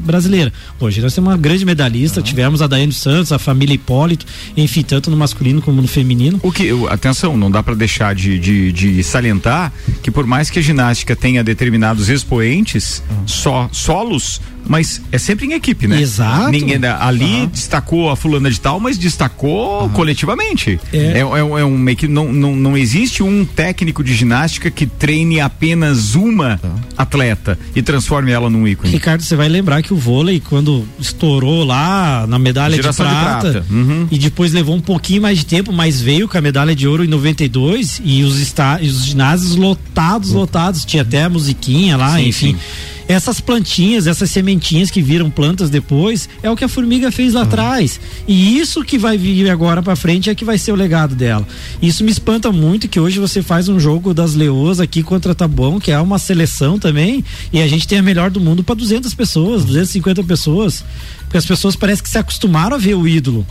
[0.00, 0.52] brasileira.
[0.78, 2.24] Hoje nós temos uma grande medalhista, uhum.
[2.24, 6.38] tivemos a Daiane Santos, a família Hipólito, enfim, tanto no masculino como no feminino.
[6.42, 10.58] O que, atenção, não dá para deixar de, de, de, salientar que por mais que
[10.58, 13.28] a ginástica tenha determinados expoentes, uhum.
[13.28, 16.00] só solos, mas é sempre em equipe, né?
[16.00, 16.50] Exato.
[16.50, 17.46] Ninguém, ali uhum.
[17.46, 20.80] destacou a fulana de tal, mas destacou coletivamente.
[20.92, 24.70] É, é, é, é um meio que não, não, não existe um técnico de ginástica
[24.70, 26.74] que treine apenas uma tá.
[26.96, 28.92] atleta e transforme ela num ícone.
[28.92, 33.50] Ricardo, você vai lembrar que o vôlei, quando estourou lá na medalha de prata, de
[33.50, 33.66] prata.
[33.70, 34.08] Uhum.
[34.10, 37.04] e depois levou um pouquinho mais de tempo, mas veio com a medalha de ouro
[37.04, 40.40] em 92 e os, está, os ginásios lotados, uhum.
[40.40, 42.52] lotados, tinha até a musiquinha lá, sim, enfim.
[42.54, 47.34] Sim essas plantinhas, essas sementinhas que viram plantas depois, é o que a formiga fez
[47.34, 47.46] lá uhum.
[47.46, 48.00] atrás.
[48.26, 51.46] E isso que vai vir agora para frente é que vai ser o legado dela.
[51.82, 55.78] Isso me espanta muito que hoje você faz um jogo das leoas aqui contra Taboão,
[55.78, 59.12] que é uma seleção também, e a gente tem a melhor do mundo para 200
[59.14, 60.84] pessoas, 250 pessoas.
[61.24, 63.46] Porque as pessoas parecem que se acostumaram a ver o ídolo.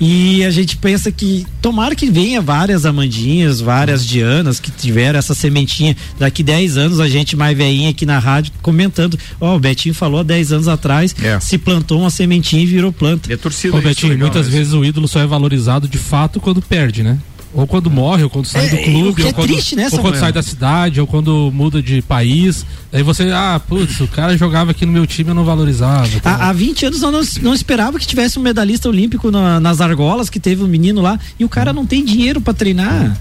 [0.00, 5.34] E a gente pensa que tomara que venha várias Amandinhas, várias Dianas que tiveram essa
[5.34, 5.96] sementinha.
[6.18, 9.18] Daqui 10 anos a gente mais veinha aqui na rádio comentando.
[9.40, 11.40] Ó, oh, o Betinho falou 10 anos atrás, é.
[11.40, 13.30] se plantou uma sementinha e virou planta.
[13.30, 13.76] E a torcida.
[13.76, 17.18] Ô, Betinho, legal, muitas vezes o ídolo só é valorizado de fato quando perde, né?
[17.54, 19.98] Ou quando morre, ou quando sai é, do clube, ou, é quando, triste, né, ou
[20.00, 22.64] quando sai da cidade, ou quando muda de país.
[22.92, 26.08] Aí você, ah, putz, o cara jogava aqui no meu time eu não valorizava.
[26.20, 26.30] Tá?
[26.30, 29.80] Há, há 20 anos eu não, não esperava que tivesse um medalhista olímpico na, nas
[29.80, 33.18] argolas, que teve um menino lá, e o cara não tem dinheiro para treinar.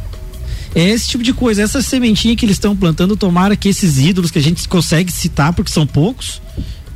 [0.75, 4.29] É esse tipo de coisa, essa sementinha que eles estão plantando, tomara que esses ídolos
[4.29, 6.41] que a gente consegue citar, porque são poucos,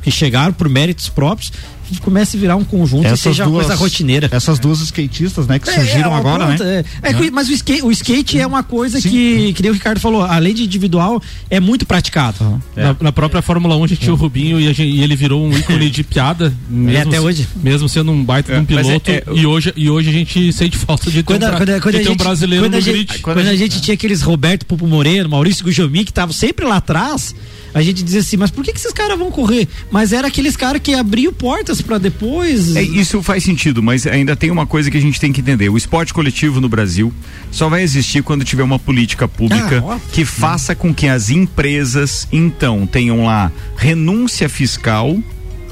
[0.02, 1.52] que chegaram por méritos próprios,
[2.00, 4.28] comece a virar um conjunto essas e seja duas, uma coisa rotineira.
[4.30, 6.84] Essas duas skatistas, né, que é, surgiram é, agora, pronto, né?
[7.02, 7.30] É, é.
[7.30, 9.10] mas o skate, o skate é uma coisa Sim.
[9.10, 12.36] que, que nem o Ricardo falou, além de individual, é muito praticado.
[12.40, 12.60] Uhum.
[12.76, 15.44] Na, na, própria Fórmula 1 a gente tinha o Rubinho e, gente, e, ele virou
[15.44, 16.52] um ícone de piada.
[16.68, 17.46] Mesmo, até hoje.
[17.62, 19.10] Mesmo sendo um baita de um piloto.
[19.34, 22.16] e, hoje, e hoje a gente sente falta de ter, quando, um, quando, quando um
[22.16, 23.18] brasileiro quando no a gente, grid.
[23.20, 27.34] Quando, a gente tinha aqueles Roberto Pupo Moreno, Maurício Gujomi, que estavam sempre lá atrás,
[27.74, 29.66] a gente dizia assim, mas por que, que esses caras vão correr?
[29.90, 32.76] Mas era aqueles caras que abriam portas para depois.
[32.76, 35.68] É, isso faz sentido, mas ainda tem uma coisa que a gente tem que entender.
[35.68, 37.12] O esporte coletivo no Brasil
[37.50, 42.28] só vai existir quando tiver uma política pública ah, que faça com que as empresas,
[42.30, 45.18] então, tenham lá renúncia fiscal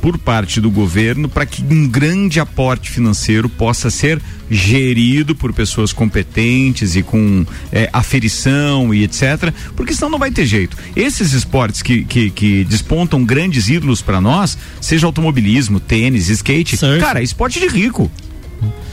[0.00, 5.92] por parte do governo para que um grande aporte financeiro possa ser gerido por pessoas
[5.92, 9.52] competentes e com é, aferição e etc.
[9.76, 10.76] Porque senão não vai ter jeito.
[10.96, 17.00] Esses esportes que, que, que despontam grandes ídolos para nós, seja automobilismo, tênis, skate, Surf.
[17.00, 18.10] cara, esporte de rico.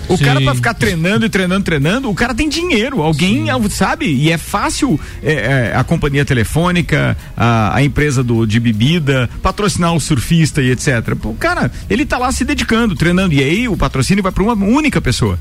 [0.09, 0.23] O Sim.
[0.23, 3.01] cara pra ficar treinando e treinando, treinando, o cara tem dinheiro.
[3.01, 3.69] Alguém, Sim.
[3.69, 4.05] sabe?
[4.05, 9.93] E é fácil é, é, a companhia telefônica, a, a, empresa do, de bebida, patrocinar
[9.93, 11.15] o surfista e etc.
[11.23, 13.33] O cara, ele tá lá se dedicando, treinando.
[13.33, 15.37] E aí o patrocínio vai para uma única pessoa.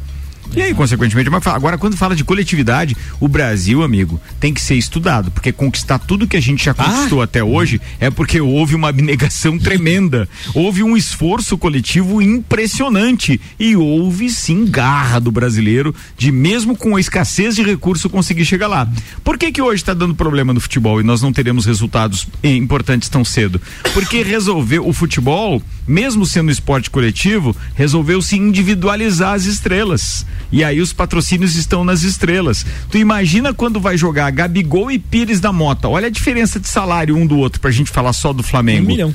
[0.55, 4.75] E aí, consequentemente, mas agora quando fala de coletividade, o Brasil, amigo, tem que ser
[4.75, 7.25] estudado, porque conquistar tudo que a gente já conquistou ah.
[7.25, 14.31] até hoje é porque houve uma abnegação tremenda, houve um esforço coletivo impressionante e houve
[14.31, 18.89] sim garra do brasileiro de mesmo com a escassez de recurso conseguir chegar lá.
[19.23, 23.09] Por que que hoje está dando problema no futebol e nós não teremos resultados importantes
[23.09, 23.61] tão cedo?
[23.93, 30.27] Porque resolveu o futebol, mesmo sendo esporte coletivo, resolveu se individualizar as estrelas.
[30.51, 32.65] E aí os patrocínios estão nas estrelas.
[32.91, 35.89] Tu imagina quando vai jogar Gabigol e Pires da Mota.
[35.89, 38.85] Olha a diferença de salário um do outro pra gente falar só do Flamengo.
[38.85, 39.15] Um milhão.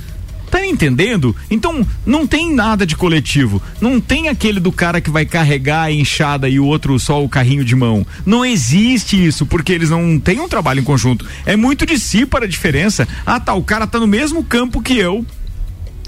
[0.51, 1.33] Tá entendendo?
[1.49, 3.61] Então, não tem nada de coletivo.
[3.79, 7.29] Não tem aquele do cara que vai carregar a enxada e o outro só o
[7.29, 8.05] carrinho de mão.
[8.25, 11.25] Não existe isso, porque eles não têm um trabalho em conjunto.
[11.45, 13.07] É muito de si para a diferença.
[13.25, 15.25] Ah, tá, o cara tá no mesmo campo que eu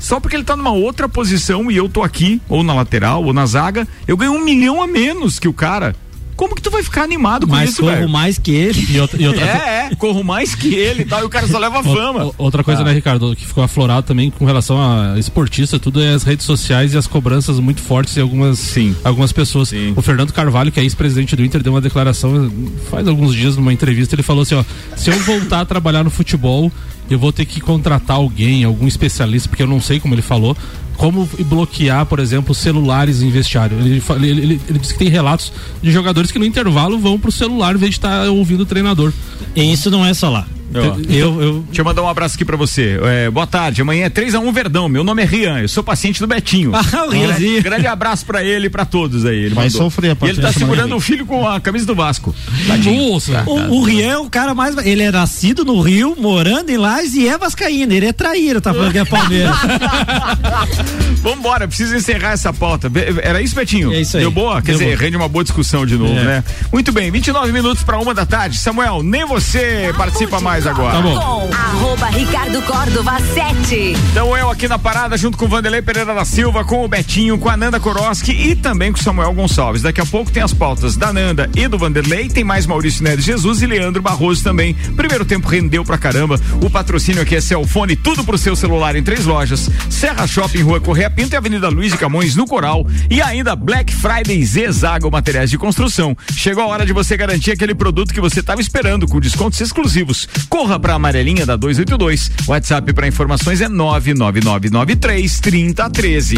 [0.04, 3.32] só porque ele tá numa outra posição e eu tô aqui, ou na lateral, ou
[3.32, 5.96] na zaga, eu ganho um milhão a menos que o cara.
[6.36, 8.86] Como que tu vai ficar animado com Mas isso, corro mais que ele.
[8.90, 9.46] E outra, e outra...
[9.46, 12.32] É, é, corro mais que ele e tal, e o cara só leva fama.
[12.38, 12.86] Outra coisa, ah.
[12.86, 16.94] né, Ricardo, que ficou aflorado também com relação a esportista, tudo é as redes sociais
[16.94, 18.96] e as cobranças muito fortes de algumas, Sim.
[19.04, 19.70] algumas pessoas.
[19.70, 19.94] Sim.
[19.96, 22.52] O Fernando Carvalho, que é ex-presidente do Inter, deu uma declaração
[22.90, 24.64] faz alguns dias numa entrevista, ele falou assim, ó,
[24.96, 26.72] se eu voltar a trabalhar no futebol,
[27.10, 30.56] eu vou ter que contratar alguém, algum especialista, porque eu não sei como ele falou,
[31.04, 33.78] como bloquear, por exemplo, celulares em vestiário.
[33.78, 37.30] Ele, ele, ele, ele disse que tem relatos de jogadores que no intervalo vão pro
[37.30, 39.12] celular em vez de estar tá ouvindo o treinador.
[39.54, 40.48] E isso não é só lá.
[40.74, 43.00] Eu, eu, eu, Deixa eu mandar um abraço aqui pra você.
[43.04, 44.88] É, boa tarde, amanhã é 3x1 Verdão.
[44.90, 46.72] Meu nome é Rian, eu sou paciente do Betinho.
[46.74, 49.38] Ah, o grande, grande abraço pra ele e pra todos aí.
[49.46, 49.82] Ele Vai mandou.
[49.82, 52.36] sofrer a E ele tá segurando o filho com a camisa do Vasco.
[52.84, 54.76] Nossa, tá, o, tá, o Rian é o cara mais.
[54.86, 57.94] Ele é nascido no Rio, morando em Lages e é Vascaína.
[57.94, 59.56] Ele é traíra, tá falando que é Palmeiras.
[61.22, 62.92] Vambora, preciso encerrar essa pauta.
[63.22, 63.94] Era isso, Betinho?
[63.94, 64.24] É isso aí.
[64.24, 64.62] Deu boa?
[64.62, 64.98] Quer Deu dizer, boa.
[64.98, 66.24] rende uma boa discussão de novo, é.
[66.24, 66.44] né?
[66.72, 68.58] Muito bem, 29 minutos pra uma da tarde.
[68.58, 70.94] Samuel, nem você participa mais agora.
[70.94, 71.50] Tá bom.
[71.54, 73.94] Arroba Ricardo Córdova 7.
[74.12, 77.38] Então eu aqui na parada junto com o Vanderlei Pereira da Silva, com o Betinho,
[77.38, 79.82] com a Nanda Koroski e também com o Samuel Gonçalves.
[79.82, 83.26] Daqui a pouco tem as pautas da Nanda e do Vanderlei, tem mais Maurício Neves
[83.26, 84.74] Jesus e Leandro Barroso também.
[84.74, 86.40] Primeiro tempo rendeu pra caramba.
[86.62, 89.70] O patrocínio aqui é Celfone, tudo pro seu celular em três lojas.
[89.90, 92.86] Serra Shopping, Rua Correia Pinto e Avenida Luiz de Camões no Coral.
[93.10, 96.16] E ainda Black Friday Zezago Materiais de Construção.
[96.36, 100.28] Chegou a hora de você garantir aquele produto que você estava esperando com descontos exclusivos.
[100.50, 102.32] Corra pra Amarelinha linha da 282.
[102.48, 106.38] WhatsApp para informações é 99993 3013.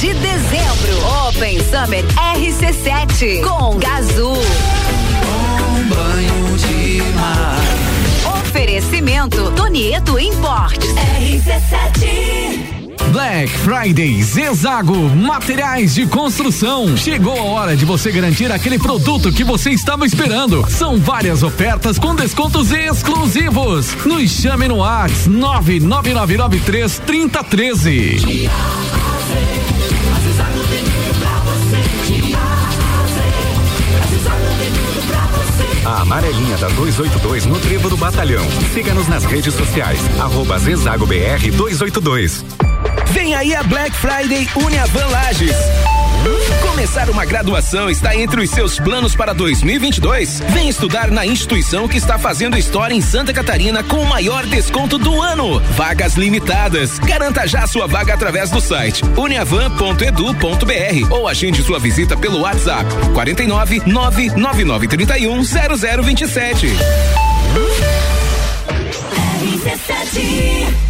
[0.00, 2.02] de dezembro, Open Summer
[2.34, 4.32] RC7 com Gazul.
[4.32, 8.40] Um banho de mar.
[8.40, 10.88] Oferecimento Tonieto Importes.
[10.88, 12.49] RC7.
[13.12, 16.96] Black Friday Zezago Materiais de Construção.
[16.96, 20.64] Chegou a hora de você garantir aquele produto que você estava esperando.
[20.70, 23.94] São várias ofertas com descontos exclusivos.
[24.06, 28.48] Nos chame no Whats 99993 3013.
[35.84, 38.44] A amarelinha da 282 no Trevo do Batalhão.
[38.72, 39.98] Siga-nos nas redes sociais.
[40.20, 42.69] Arroba Zezago BR 282.
[43.12, 45.56] Vem aí a Black Friday Uniavan Lages.
[46.60, 50.40] Começar uma graduação está entre os seus planos para 2022?
[50.50, 54.98] Vem estudar na instituição que está fazendo história em Santa Catarina com o maior desconto
[54.98, 55.58] do ano.
[55.76, 56.98] Vagas limitadas.
[56.98, 63.82] Garanta já sua vaga através do site uniavan.edu.br ou agende sua visita pelo WhatsApp 49
[63.86, 65.42] 99931
[66.04, 66.68] 0027.
[69.40, 70.89] RC7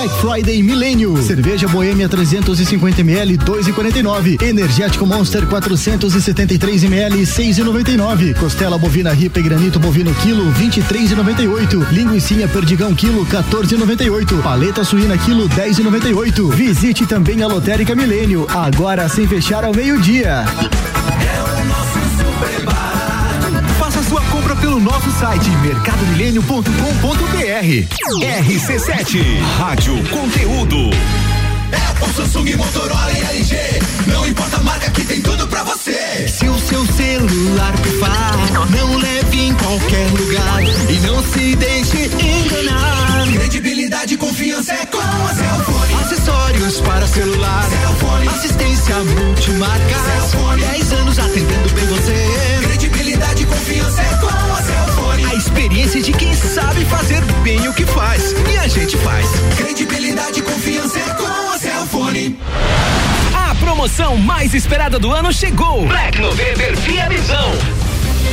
[0.00, 1.22] Black Friday Milênio.
[1.22, 4.40] Cerveja Boêmia 350 ml 2,49.
[4.42, 8.34] Energético Monster 473 ml 6,99.
[8.38, 11.90] Costela bovina ripa e granito bovino quilo 23,98.
[11.90, 14.40] Linguiça perdigão quilo 14,98.
[14.40, 16.50] Paleta suína quilo 10,98.
[16.50, 20.46] Visite também a Lotérica Milênio, agora sem fechar ao meio-dia.
[20.46, 22.69] Faça sua compra
[24.70, 26.70] pelo nosso site mercadomilênio.com.br.
[28.22, 30.90] RC7 Rádio Conteúdo.
[31.72, 33.56] É o Samsung, Motorola e LG.
[34.06, 36.28] Não importa a marca que tem tudo pra você.
[36.28, 38.36] Se o seu celular pifar,
[38.70, 43.26] não leve em qualquer lugar e não se deixe enganar.
[43.32, 45.94] Credibilidade e confiança é com a Cellfone.
[45.94, 48.28] Acessórios para celular, Cellfone.
[48.28, 49.98] assistência multimarca.
[50.30, 50.62] Cellfone.
[50.62, 52.79] 10 anos atendendo bem você.
[53.20, 55.24] Credibilidade e confiança é com a Cellfone.
[55.26, 58.34] A experiência de quem sabe fazer bem o que faz.
[58.50, 59.26] E a gente faz.
[59.58, 62.38] Credibilidade e confiança é com a Cellfone.
[63.34, 65.86] A promoção mais esperada do ano chegou.
[65.86, 67.89] Black November Via Visão.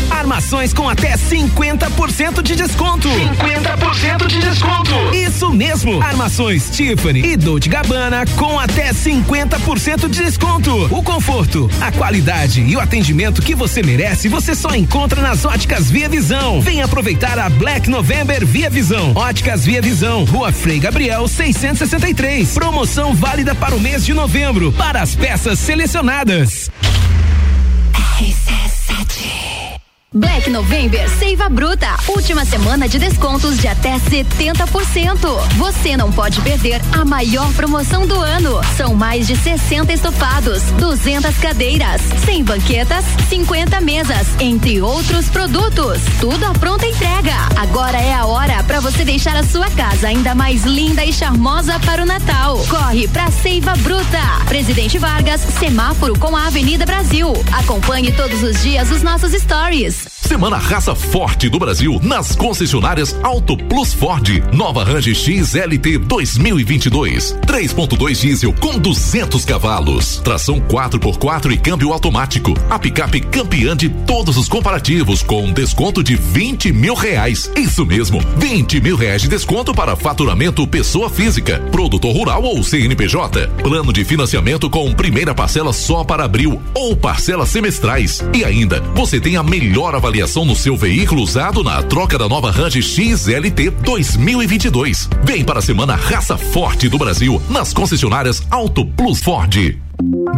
[0.10, 3.08] Armações com até 50% de desconto.
[3.10, 4.91] 50% de desconto.
[5.13, 6.02] Isso mesmo.
[6.02, 10.86] Armações Tiffany e Dolce Gabbana com até 50% de desconto.
[10.93, 15.89] O conforto, a qualidade e o atendimento que você merece, você só encontra nas Óticas
[15.89, 16.62] Via Visão.
[16.62, 19.13] Vem aproveitar a Black November Via Visão.
[19.15, 22.54] Óticas Via Visão, Rua Frei Gabriel 663.
[22.54, 26.69] Promoção válida para o mês de novembro para as peças selecionadas.
[30.13, 31.89] Black November Seiva Bruta.
[32.08, 35.17] Última semana de descontos de até 70%.
[35.58, 38.62] Você não pode perder a maior promoção do ano.
[38.78, 46.02] São mais de 60 estofados, 200 cadeiras, 100 banquetas, 50 mesas, entre outros produtos.
[46.22, 47.36] Tudo à pronta entrega.
[47.58, 51.78] Agora é a hora para você deixar a sua casa ainda mais linda e charmosa
[51.82, 52.58] para o Natal.
[52.70, 54.46] Corre pra Seiva Bruta.
[54.48, 57.34] Presidente Vargas, semáforo com a Avenida Brasil.
[57.52, 60.07] Acompanhe todos os dias os nossos stories.
[60.28, 64.28] Semana Raça Forte do Brasil nas concessionárias Auto Plus Ford.
[64.52, 67.34] Nova Range XLT 2022.
[67.48, 70.18] 3.2 diesel com 200 cavalos.
[70.18, 72.54] Tração 4x4 e câmbio automático.
[72.70, 77.50] A picape campeã de todos os comparativos com um desconto de 20 mil reais.
[77.56, 83.48] Isso mesmo, 20 mil reais de desconto para faturamento pessoa física, produtor rural ou CNPJ.
[83.63, 88.22] Plano de financiamento com primeira parcela só para abril ou parcelas semestrais.
[88.34, 92.49] E ainda, você tem a melhor avaliação no seu veículo usado na troca da nova
[92.49, 95.08] Range XLT 2022.
[95.23, 99.77] Vem para a semana Raça Forte do Brasil nas concessionárias Auto Plus Ford.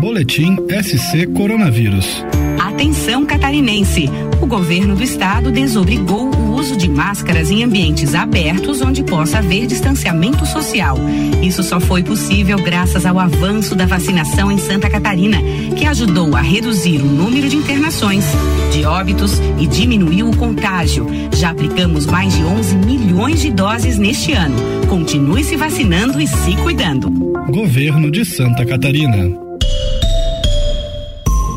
[0.02, 2.26] Boletim SC Coronavírus.
[2.60, 4.10] Atenção catarinense.
[4.42, 9.66] O governo do estado desobrigou o uso de máscaras em ambientes abertos onde possa haver
[9.66, 10.98] distanciamento social.
[11.42, 15.38] Isso só foi possível graças ao avanço da vacinação em Santa Catarina,
[15.78, 18.26] que ajudou a reduzir o número de internações,
[18.74, 21.08] de óbitos e diminuiu o contágio.
[21.34, 24.58] Já aplicamos mais de 11 milhões de doses neste ano.
[24.90, 27.10] Continue se vacinando e se cuidando.
[27.50, 29.32] Governo de Santa Catarina.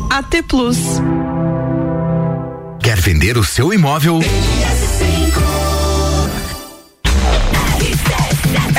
[0.09, 0.77] AT Plus.
[2.81, 4.19] Quer vender o seu imóvel?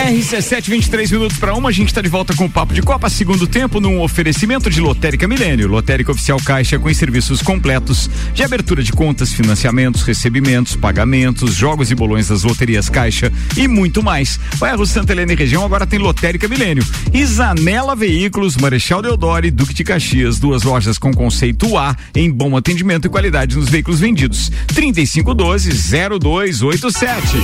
[0.04, 3.08] RC7, 23 minutos para uma, a gente está de volta com o Papo de Copa,
[3.08, 5.66] segundo tempo, num oferecimento de Lotérica Milênio.
[5.66, 11.94] Lotérica Oficial Caixa com serviços completos de abertura de contas, financiamentos, recebimentos, pagamentos, jogos e
[11.94, 14.38] bolões das loterias Caixa e muito mais.
[14.58, 16.84] Bairro Santa Helena e região agora tem Lotérica Milênio.
[17.24, 22.54] Zanela Veículos, Marechal Deodoro e Duque de Caxias, duas lojas com conceito A em bom
[22.58, 24.52] atendimento e qualidade nos veículos vendidos.
[24.74, 25.70] 3512
[26.20, 27.38] 0287.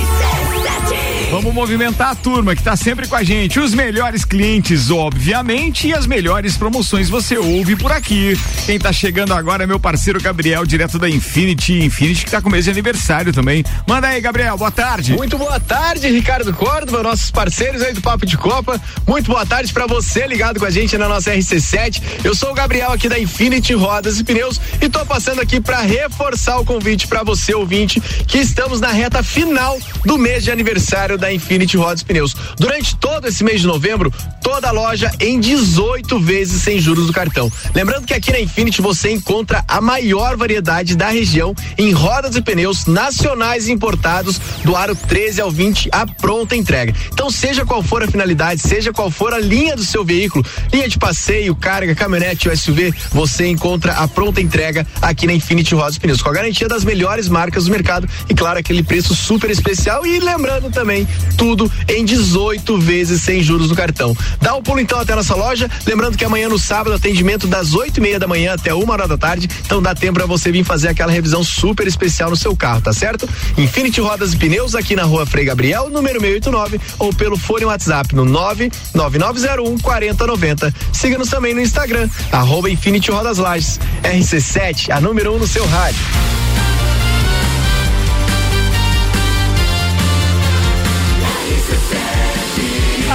[1.31, 2.50] Vamos movimentar a turma.
[2.51, 3.59] Turma que tá sempre com a gente.
[3.59, 8.37] Os melhores clientes, obviamente, e as melhores promoções você ouve por aqui.
[8.65, 11.83] Quem tá chegando agora é meu parceiro Gabriel, direto da Infinity.
[11.83, 13.63] Infinity que tá com mês de aniversário também.
[13.87, 15.13] Manda aí, Gabriel, boa tarde.
[15.13, 18.79] Muito boa tarde, Ricardo Córdova, nossos parceiros aí do Papo de Copa.
[19.07, 22.01] Muito boa tarde para você ligado com a gente na nossa RC7.
[22.23, 25.81] Eu sou o Gabriel aqui da Infinity Rodas e Pneus e tô passando aqui para
[25.81, 31.17] reforçar o convite para você ouvinte que estamos na reta final do mês de aniversário
[31.17, 32.35] da Infinity Rodas e Pneus.
[32.57, 37.13] Durante todo esse mês de novembro, toda a loja em 18 vezes sem juros do
[37.13, 37.51] cartão.
[37.73, 42.41] Lembrando que aqui na Infinity você encontra a maior variedade da região em rodas e
[42.41, 46.93] pneus nacionais importados do aro 13 ao 20 a pronta entrega.
[47.11, 50.87] Então, seja qual for a finalidade, seja qual for a linha do seu veículo, linha
[50.87, 55.95] de passeio, carga, caminhonete ou SUV, você encontra a pronta entrega aqui na Infinity Rodas
[55.95, 59.49] e Pneus, com a garantia das melhores marcas do mercado e, claro, aquele preço super
[59.49, 60.05] especial.
[60.05, 62.30] E lembrando também, tudo em 18
[62.79, 64.15] vezes sem juros no cartão.
[64.41, 65.69] Dá um pulo então até a nossa loja.
[65.85, 69.07] Lembrando que amanhã no sábado, atendimento das 8 e meia da manhã até uma hora
[69.07, 69.49] da tarde.
[69.65, 72.93] Então dá tempo para você vir fazer aquela revisão super especial no seu carro, tá
[72.93, 73.27] certo?
[73.57, 78.13] Infinity Rodas e Pneus aqui na rua Frei Gabriel, número 689, ou pelo fone WhatsApp
[78.15, 80.73] no 99901 4090.
[80.93, 83.79] Siga-nos também no Instagram, arroba Infinity Rodas Lages.
[84.03, 86.50] RC7, a número 1 um no seu rádio.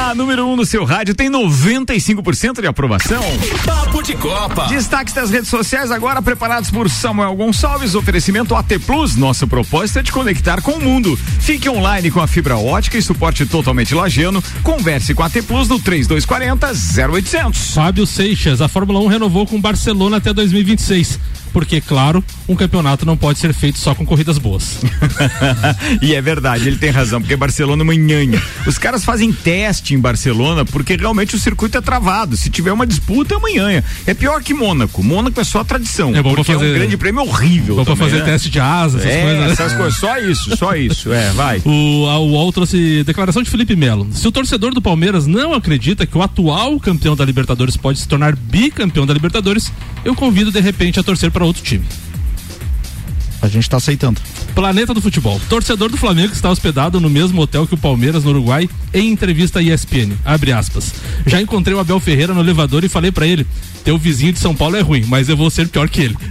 [0.07, 3.21] A número 1 um no seu rádio tem 95% de aprovação.
[3.65, 4.69] Papo de Copa.
[4.69, 7.97] Destaques das redes sociais agora preparados por Samuel Gonçalves.
[7.97, 9.17] Oferecimento AT Plus.
[9.17, 11.17] Nossa proposta é te conectar com o mundo.
[11.17, 14.41] Fique online com a fibra ótica e suporte totalmente lagiano.
[14.63, 16.73] Converse com a AT Plus no 3240
[17.11, 17.75] 0800.
[17.75, 21.19] Fábio Seixas, a Fórmula 1 renovou com Barcelona até 2026
[21.53, 24.79] porque, claro, um campeonato não pode ser feito só com corridas boas.
[26.03, 28.69] e é verdade, ele tem razão, porque Barcelona é.
[28.69, 32.37] Os caras fazem teste em Barcelona porque realmente o circuito é travado.
[32.37, 33.83] Se tiver uma disputa, é amanhã.
[34.07, 35.03] É pior que Mônaco.
[35.03, 36.15] Mônaco é só tradição.
[36.15, 37.77] É bom porque fazer, é um grande prêmio horrível.
[37.77, 38.25] Bom também, pra fazer né?
[38.25, 39.41] teste de asa, essas é, coisas.
[39.41, 39.53] né?
[39.53, 39.99] Essas coisas.
[39.99, 41.13] Só isso, só isso.
[41.13, 41.63] É, vai.
[41.65, 44.09] O, a UOL trouxe declaração de Felipe Melo.
[44.13, 48.09] Se o torcedor do Palmeiras não acredita que o atual campeão da Libertadores pode se
[48.09, 49.73] tornar bicampeão da Libertadores,
[50.05, 51.85] eu convido de repente a torcer para outro time.
[53.43, 54.21] A gente tá aceitando.
[54.55, 55.41] Planeta do Futebol.
[55.49, 59.59] Torcedor do Flamengo está hospedado no mesmo hotel que o Palmeiras no Uruguai em entrevista
[59.59, 60.17] à ESPN.
[60.25, 60.95] Abre aspas.
[61.27, 63.47] Já encontrei o Abel Ferreira no elevador e falei para ele:
[63.87, 66.17] teu vizinho de São Paulo é ruim, mas eu vou ser pior que ele.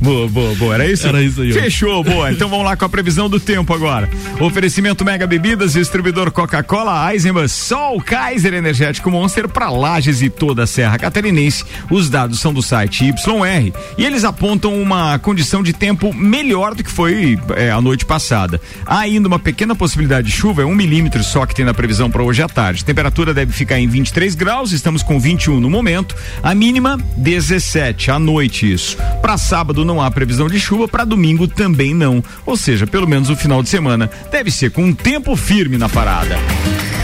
[0.00, 0.74] boa, boa, boa.
[0.74, 1.06] Era isso?
[1.06, 1.52] Era isso aí.
[1.52, 2.32] Fechou, boa.
[2.32, 4.08] Então vamos lá com a previsão do tempo agora.
[4.40, 10.66] Oferecimento Mega Bebidas, distribuidor Coca-Cola, Eisenbahn, Sol, Kaiser Energético Monster para Lages e toda a
[10.66, 11.62] Serra Catarinense.
[11.90, 16.82] Os dados são do site YR e eles apontam uma condição de tempo melhor do
[16.82, 18.58] que foi é, a noite passada.
[18.86, 22.10] Há ainda uma pequena possibilidade de chuva, é um milímetro só que tem na previsão
[22.10, 22.82] para hoje à tarde.
[22.82, 26.14] Temperatura deve ficar em 23 graus, estamos com 21 no momento.
[26.42, 28.96] A mínima 17 à noite isso.
[29.20, 32.22] Para sábado não há previsão de chuva, para domingo também não.
[32.46, 35.88] Ou seja, pelo menos o final de semana deve ser com um tempo firme na
[35.88, 36.36] parada.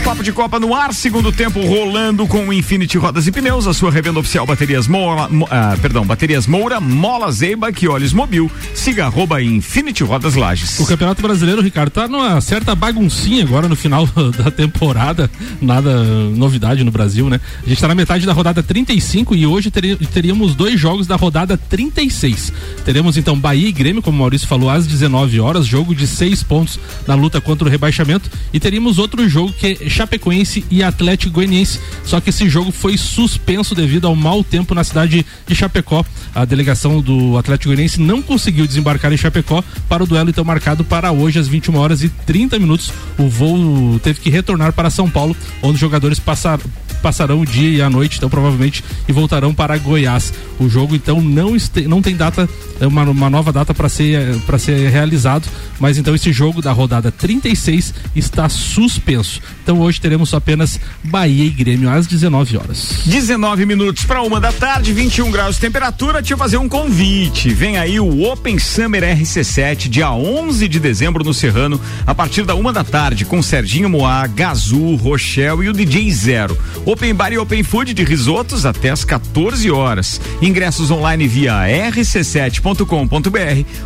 [0.03, 3.73] Papo de Copa no ar, segundo tempo rolando com o Infinity Rodas e Pneus, a
[3.73, 8.49] sua revenda oficial Baterias Moura, Mo- ah, perdão, Baterias Moura, Mola Zeiba, que olhos mobil,
[8.73, 10.79] siga arroba Infinity Rodas Lages.
[10.79, 15.29] O Campeonato Brasileiro, Ricardo, tá numa certa baguncinha agora no final da temporada.
[15.61, 17.39] Nada novidade no Brasil, né?
[17.63, 21.57] A gente tá na metade da rodada 35 e hoje teríamos dois jogos da rodada
[21.57, 22.53] 36.
[22.85, 26.43] Teremos então Bahia e Grêmio, como o Maurício falou, às 19 horas, jogo de seis
[26.43, 28.29] pontos na luta contra o rebaixamento.
[28.53, 31.79] E teríamos outro jogo que é Chapecoense e Atlético Goianiense.
[32.05, 36.05] Só que esse jogo foi suspenso devido ao mau tempo na cidade de Chapecó.
[36.35, 40.83] A delegação do Atlético Goianiense não conseguiu desembarcar em Chapecó para o duelo então marcado
[40.83, 42.93] para hoje às 21 horas e 30 minutos.
[43.17, 46.59] O voo teve que retornar para São Paulo, onde os jogadores passar,
[47.01, 50.33] passarão o dia a noite, então provavelmente e voltarão para Goiás.
[50.59, 52.49] O jogo então não, este, não tem data,
[52.79, 55.47] é uma, uma nova data para ser para ser realizado,
[55.79, 59.41] mas então esse jogo da rodada 36 está suspenso.
[59.63, 63.01] Então hoje teremos apenas Bahia e Grêmio às 19 horas.
[63.05, 66.21] 19 minutos para uma da tarde, 21 graus de temperatura.
[66.21, 67.49] Deixa eu fazer um convite.
[67.49, 72.55] Vem aí o Open Summer RC7, dia 11 de dezembro no Serrano, a partir da
[72.55, 76.57] uma da tarde, com Serginho Moá, Gazu, Rochelle e o DJ Zero.
[76.85, 80.19] Open Bar e Open Food de risotos até às 14 horas.
[80.41, 81.53] Ingressos online via
[81.91, 82.83] rc7.com.br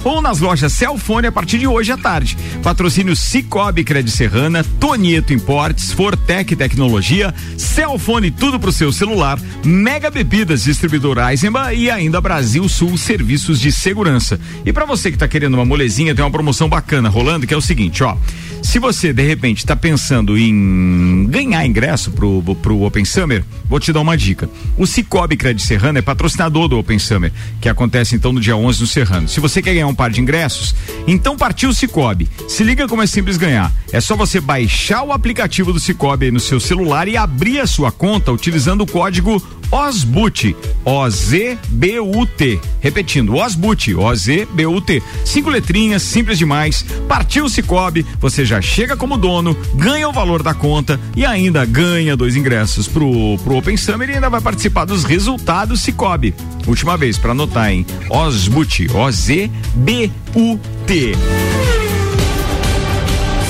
[0.05, 2.37] ou nas lojas Celfone a partir de hoje à tarde.
[2.63, 10.63] Patrocínio Cicobi Cred Serrana, Tonieto Importes, Fortec Tecnologia, Celfone tudo pro seu celular, Mega Bebidas,
[10.63, 14.39] distribuidor Eisenbahn e ainda Brasil Sul Serviços de Segurança.
[14.65, 17.57] E para você que tá querendo uma molezinha, tem uma promoção bacana rolando que é
[17.57, 18.15] o seguinte, ó.
[18.63, 23.43] Se você, de repente, está pensando em ganhar ingresso pro, pro Open Summer,
[23.73, 24.47] vou te dar uma dica.
[24.77, 28.81] O Cicobi Credit Serrano é patrocinador do Open Summer, que acontece então no dia 11
[28.81, 29.27] no Serrano.
[29.27, 30.75] Se você quer ganhar um par de ingressos,
[31.07, 32.29] então partiu o Cicobi.
[32.47, 33.73] Se liga como é simples ganhar.
[33.91, 37.91] É só você baixar o aplicativo do Cicobi no seu celular e abrir a sua
[37.91, 39.41] conta utilizando o código
[39.73, 40.55] OSBUT,
[40.85, 42.59] O-Z-B-U-T.
[42.79, 45.03] Repetindo, OSBUT, O-Z-B-U-T.
[45.25, 46.85] Cinco letrinhas, simples demais.
[47.07, 51.65] Partiu o Cicobi, você já chega como dono, ganha o valor da conta e ainda
[51.65, 56.35] ganha dois ingressos pro, pro Open Summer e ainda vai participar dos resultados Cicobi.
[56.67, 57.83] Última vez, para anotar, hein?
[58.11, 60.23] OSBUT, O-Z-B-U-T.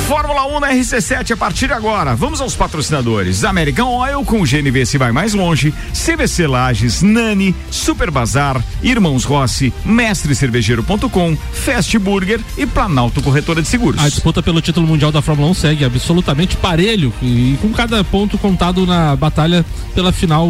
[0.08, 2.14] Fórmula 1 na RC7 a partir de agora.
[2.14, 3.46] Vamos aos patrocinadores.
[3.46, 9.74] American Oil com GNV se vai mais longe, CVC Lages, Nani, Super Bazar, Irmãos Rossi,
[9.86, 14.04] Mestre Cervejeiro.com, Fast Burger e Planalto Corretora de Seguros.
[14.04, 18.38] A disputa pelo título mundial da Fórmula 1 segue absolutamente parelho e com cada ponto
[18.38, 20.50] contado na batalha pela final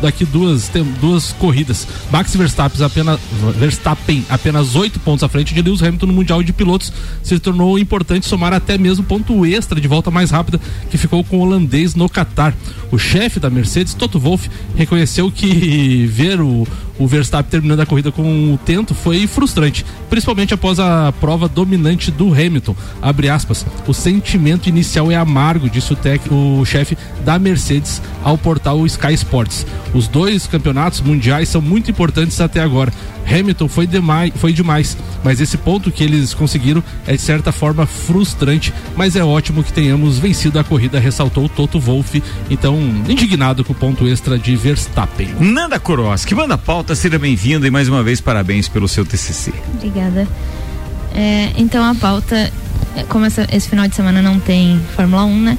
[0.00, 0.70] daqui duas
[1.00, 1.88] duas corridas.
[2.12, 3.20] Max Verstappen apenas
[3.58, 6.92] Verstappen apenas oito pontos à frente de Lewis Hamilton no mundial de pilotos
[7.22, 10.60] se tornou importante somar até mesmo ponto extra de volta mais rápida
[10.90, 12.54] que ficou com o holandês no Qatar.
[12.92, 16.68] O chefe da Mercedes, Toto Wolff, reconheceu que ver o,
[16.98, 22.10] o Verstappen terminando a corrida com o tento foi frustrante, principalmente após a prova dominante
[22.10, 22.76] do Hamilton.
[23.02, 23.66] Abre aspas.
[23.86, 29.14] O sentimento inicial é amargo, disse o, tec, o chefe da Mercedes ao portal Sky
[29.14, 29.66] Sports.
[29.92, 32.92] Os dois campeonatos mundiais são muito importantes até agora.
[33.26, 37.86] Hamilton foi demais, foi demais, mas esse ponto que eles conseguiram é de certa forma
[37.86, 42.78] frustrante, mas é ótimo que tenhamos vencido a corrida, ressaltou Toto Wolff, então
[43.08, 45.28] indignado com o ponto extra de Verstappen.
[45.40, 49.52] Nanda Koroski, que manda pauta, seja bem-vinda e mais uma vez parabéns pelo seu TCC.
[49.74, 50.26] Obrigada.
[51.14, 52.52] É, então a pauta,
[53.08, 55.58] como essa, esse final de semana não tem Fórmula 1, né?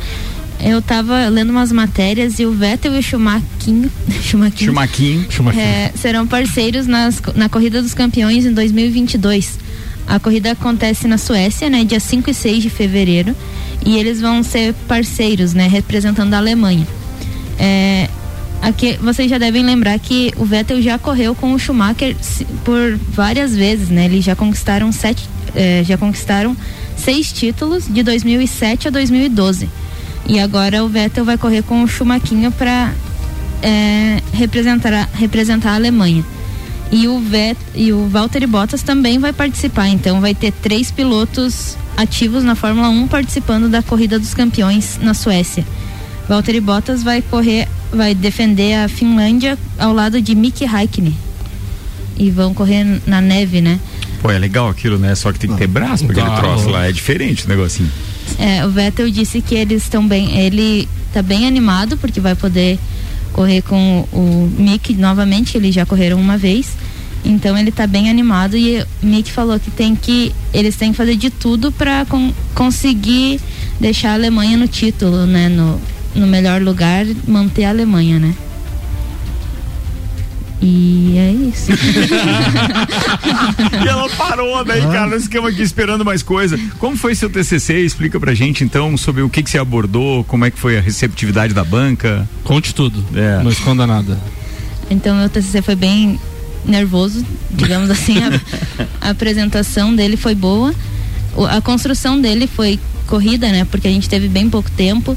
[0.59, 3.43] Eu tava lendo umas matérias e o Vettel e o Schumacher,
[4.21, 5.61] Schumacher, Schumacher.
[5.61, 9.59] É, serão parceiros nas, na Corrida dos Campeões em 2022.
[10.07, 13.35] A corrida acontece na Suécia, né, dia 5 e 6 de fevereiro,
[13.83, 16.87] e eles vão ser parceiros, né, representando a Alemanha.
[17.57, 18.07] É,
[18.65, 22.15] aqui vocês já devem lembrar que o Vettel já correu com o Schumacher
[22.63, 24.05] por várias vezes, né?
[24.05, 26.57] Eles já conquistaram sete, é, já conquistaram
[26.97, 29.69] seis títulos de 2007 a 2012.
[30.27, 32.91] E agora o Vettel vai correr com o Schumacher para
[33.61, 36.25] é, representar, representar a Alemanha.
[36.91, 41.75] E o, Vet, e o Valtteri Bottas também vai participar, então vai ter três pilotos
[41.97, 45.65] ativos na Fórmula 1 participando da corrida dos campeões na Suécia.
[46.27, 51.15] Valtteri Bottas vai correr, vai defender a Finlândia ao lado de Mick Raikkonen.
[52.17, 53.79] E vão correr na neve, né?
[54.21, 55.13] Pô, é legal aquilo, né?
[55.13, 56.87] Só que tem que ter braço porque aquele troço lá.
[56.87, 57.91] É diferente o negocinho.
[58.39, 60.39] É, o Vettel disse que eles estão bem.
[60.39, 62.79] Ele tá bem animado porque vai poder
[63.33, 66.69] correr com o Mick novamente, eles já correram uma vez.
[67.23, 70.97] Então ele tá bem animado e o Mick falou que tem que eles têm que
[70.97, 73.41] fazer de tudo para con conseguir
[73.79, 75.81] deixar a Alemanha no título, né, no,
[76.15, 78.33] no melhor lugar, manter a Alemanha, né?
[80.61, 81.71] E é isso.
[83.83, 84.87] e ela parou daí, ah.
[84.87, 86.59] cara, nós ficamos aqui esperando mais coisa.
[86.79, 87.81] Como foi seu TCC?
[87.81, 90.81] Explica pra gente então sobre o que que você abordou, como é que foi a
[90.81, 92.27] receptividade da banca.
[92.43, 93.05] Conte tudo.
[93.15, 93.43] É.
[93.43, 94.19] Não esconda nada.
[94.89, 96.19] Então meu TCC foi bem
[96.65, 98.15] nervoso, digamos assim.
[98.19, 98.41] A,
[99.07, 100.73] a apresentação dele foi boa.
[101.49, 103.65] A construção dele foi corrida, né?
[103.65, 105.15] Porque a gente teve bem pouco tempo,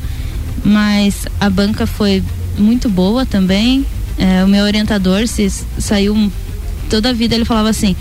[0.64, 2.22] mas a banca foi
[2.56, 3.84] muito boa também.
[4.16, 5.48] É, o meu orientador se
[5.78, 6.30] saiu
[6.90, 7.94] toda a vida ele falava assim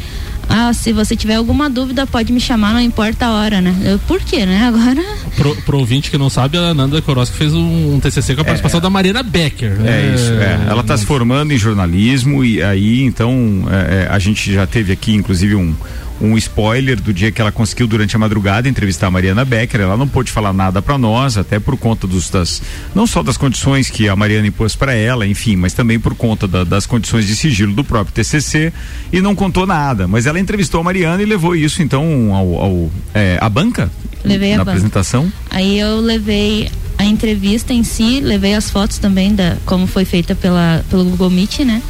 [0.49, 3.75] ah, se você tiver alguma dúvida, pode me chamar, não importa a hora, né?
[3.83, 4.63] Eu, por quê, né?
[4.67, 5.03] Agora.
[5.35, 8.45] Pro, pro ouvinte que não sabe, a Nanda Koroski fez um, um, TCC com a
[8.45, 9.71] participação é, da Mariana Becker.
[9.71, 10.11] Né?
[10.11, 10.67] É isso, é.
[10.69, 14.93] Ela está se formando em jornalismo e aí, então, é, é, a gente já teve
[14.93, 15.75] aqui, inclusive, um,
[16.19, 19.81] um spoiler do dia que ela conseguiu durante a madrugada entrevistar a Mariana Becker.
[19.81, 22.61] Ela não pôde falar nada para nós, até por conta dos das
[22.95, 26.47] não só das condições que a Mariana impôs para ela, enfim, mas também por conta
[26.47, 28.73] da, das condições de sigilo do próprio TCC
[29.11, 30.07] e não contou nada.
[30.07, 33.91] Mas ela entrevistou a Mariana e levou isso então ao, ao é, à banca.
[34.23, 35.23] Levei na a apresentação.
[35.23, 35.35] Banca.
[35.51, 40.33] Aí eu levei a entrevista em si, levei as fotos também da como foi feita
[40.35, 41.81] pela pelo Google Meet, né?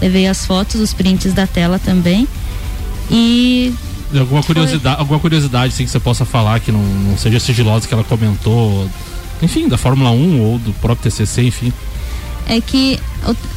[0.00, 2.26] Levei as fotos, os prints da tela também.
[3.10, 3.72] E
[4.18, 7.94] alguma curiosidade, alguma curiosidade assim, que você possa falar que não, não seja sigilosa que
[7.94, 8.88] ela comentou,
[9.42, 11.72] enfim, da Fórmula 1 ou do próprio TCC, enfim.
[12.46, 13.00] É que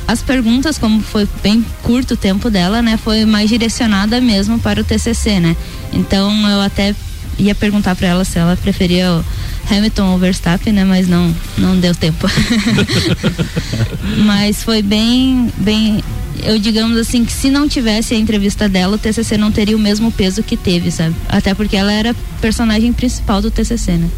[0.08, 4.80] as perguntas, como foi bem curto o tempo dela, né, foi mais direcionada mesmo para
[4.80, 5.58] o TCC, né?
[5.92, 6.96] Então eu até
[7.38, 9.26] ia perguntar para ela se ela preferia o
[9.70, 10.84] Hamilton ou Verstappen, né?
[10.84, 12.28] Mas não, não deu tempo.
[14.26, 16.04] mas foi bem, bem,
[16.44, 19.80] eu digamos assim que se não tivesse a entrevista dela, o TCC não teria o
[19.80, 21.16] mesmo peso que teve, sabe?
[21.28, 24.10] Até porque ela era personagem principal do TCC, né?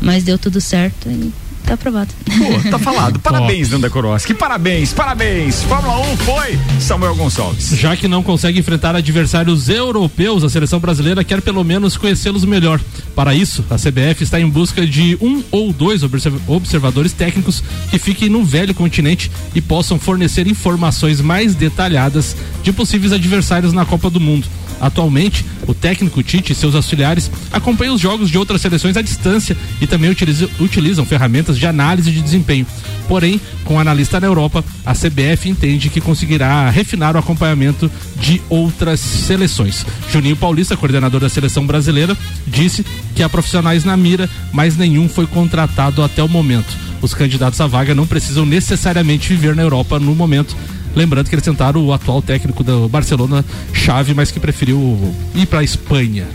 [0.00, 1.32] Mas deu tudo certo e
[1.68, 2.14] tá aprovado.
[2.24, 3.20] Pô, tá falado.
[3.20, 4.32] Parabéns, Nanda Koroski.
[4.32, 5.62] Parabéns, parabéns.
[5.62, 7.76] Fórmula 1 foi Samuel Gonçalves.
[7.76, 12.80] Já que não consegue enfrentar adversários europeus, a seleção brasileira quer pelo menos conhecê-los melhor.
[13.14, 16.02] Para isso, a CBF está em busca de um ou dois
[16.46, 23.12] observadores técnicos que fiquem no velho continente e possam fornecer informações mais detalhadas de possíveis
[23.12, 24.46] adversários na Copa do Mundo.
[24.80, 29.56] Atualmente, o técnico Tite e seus auxiliares acompanham os jogos de outras seleções à distância
[29.80, 32.66] e também utilizam, utilizam ferramentas de análise de desempenho.
[33.08, 38.40] Porém, com o analista na Europa, a CBF entende que conseguirá refinar o acompanhamento de
[38.48, 39.84] outras seleções.
[40.12, 42.16] Juninho Paulista, coordenador da seleção brasileira,
[42.46, 46.76] disse que há profissionais na mira, mas nenhum foi contratado até o momento.
[47.00, 50.56] Os candidatos à vaga não precisam necessariamente viver na Europa no momento
[50.94, 55.60] Lembrando que eles tentaram o atual técnico do Barcelona, Chave, mas que preferiu ir para
[55.60, 56.26] a Espanha.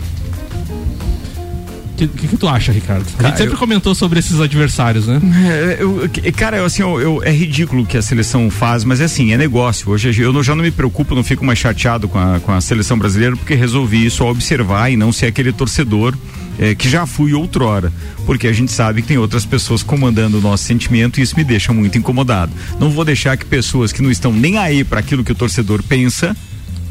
[1.94, 3.04] O que, que, que, tu acha, Ricardo?
[3.12, 3.58] Cara, a gente sempre eu...
[3.58, 5.20] comentou sobre esses adversários, né?
[5.46, 9.04] É, eu, cara, eu, assim, eu, é ridículo o que a seleção faz, mas é
[9.04, 9.90] assim, é negócio.
[9.90, 12.98] Hoje eu já não me preocupo, não fico mais chateado com a, com a seleção
[12.98, 16.14] brasileira, porque resolvi isso observar e não ser aquele torcedor
[16.58, 17.92] é, que já fui outrora,
[18.26, 21.44] porque a gente sabe que tem outras pessoas comandando o nosso sentimento e isso me
[21.44, 22.52] deixa muito incomodado.
[22.78, 25.82] Não vou deixar que pessoas que não estão nem aí para aquilo que o torcedor
[25.82, 26.36] pensa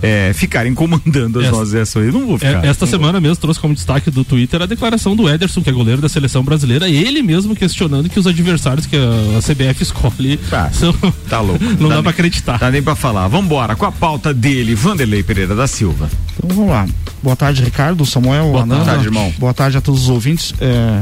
[0.04, 2.14] é, ficarem comandando as esta, nossas ações.
[2.14, 2.64] Não vou ficar.
[2.66, 5.74] É, esta semana mesmo trouxe como destaque do Twitter a declaração do Ederson, que é
[5.74, 10.36] goleiro da seleção brasileira, ele mesmo questionando que os adversários que a, a CBF escolhe
[10.50, 10.94] tá, são.
[11.30, 11.64] Tá louco.
[11.80, 12.60] não dá, dá pra acreditar.
[12.60, 13.30] Dá nem pra falar.
[13.30, 16.10] Vambora, com a pauta dele, Vanderlei Pereira da Silva.
[16.38, 16.86] Então vamos lá.
[17.22, 18.84] Boa tarde, Ricardo, Samuel, Boa Ananda.
[18.84, 19.34] tarde, irmão.
[19.38, 20.54] Boa tarde a todos os ouvintes.
[20.60, 21.02] É,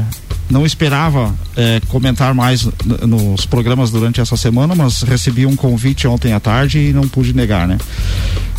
[0.52, 2.68] não esperava é, comentar mais
[3.06, 7.32] nos programas durante essa semana, mas recebi um convite ontem à tarde e não pude
[7.32, 7.78] negar, né?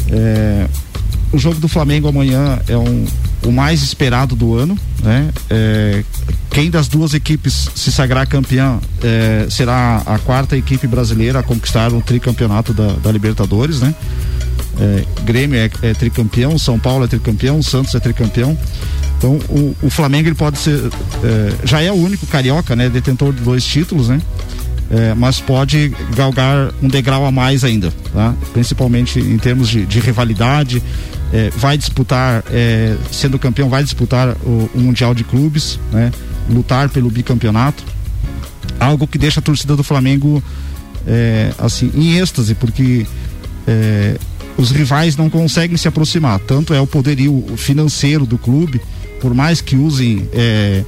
[0.09, 0.67] É,
[1.31, 3.05] o jogo do Flamengo amanhã é um,
[3.45, 5.29] o mais esperado do ano, né?
[5.51, 6.03] É,
[6.49, 11.93] quem das duas equipes se sagrar campeã é, será a quarta equipe brasileira a conquistar
[11.93, 13.93] o tricampeonato da, da Libertadores, né?
[14.79, 18.57] É, Grêmio é, é, tricampeão, São Paulo é tricampeão, Santos é tricampeão.
[19.23, 20.77] Então o, o Flamengo ele pode ser,
[21.23, 22.89] é, já é o único carioca, né?
[22.89, 24.21] Detentor de dois títulos, né?
[24.91, 28.35] É, mas pode galgar um degrau a mais ainda, tá?
[28.51, 30.83] principalmente em termos de, de rivalidade.
[31.31, 36.11] É, vai disputar, é, sendo campeão, vai disputar o, o, Mundial de Clubes, né?
[36.49, 37.81] lutar pelo bicampeonato.
[38.77, 40.43] Algo que deixa a torcida do Flamengo
[41.57, 43.05] assim em êxtase, porque
[44.57, 46.39] os rivais não conseguem se aproximar.
[46.39, 48.81] Tanto é o poderio financeiro do clube,
[49.23, 50.83] por mais que usem é,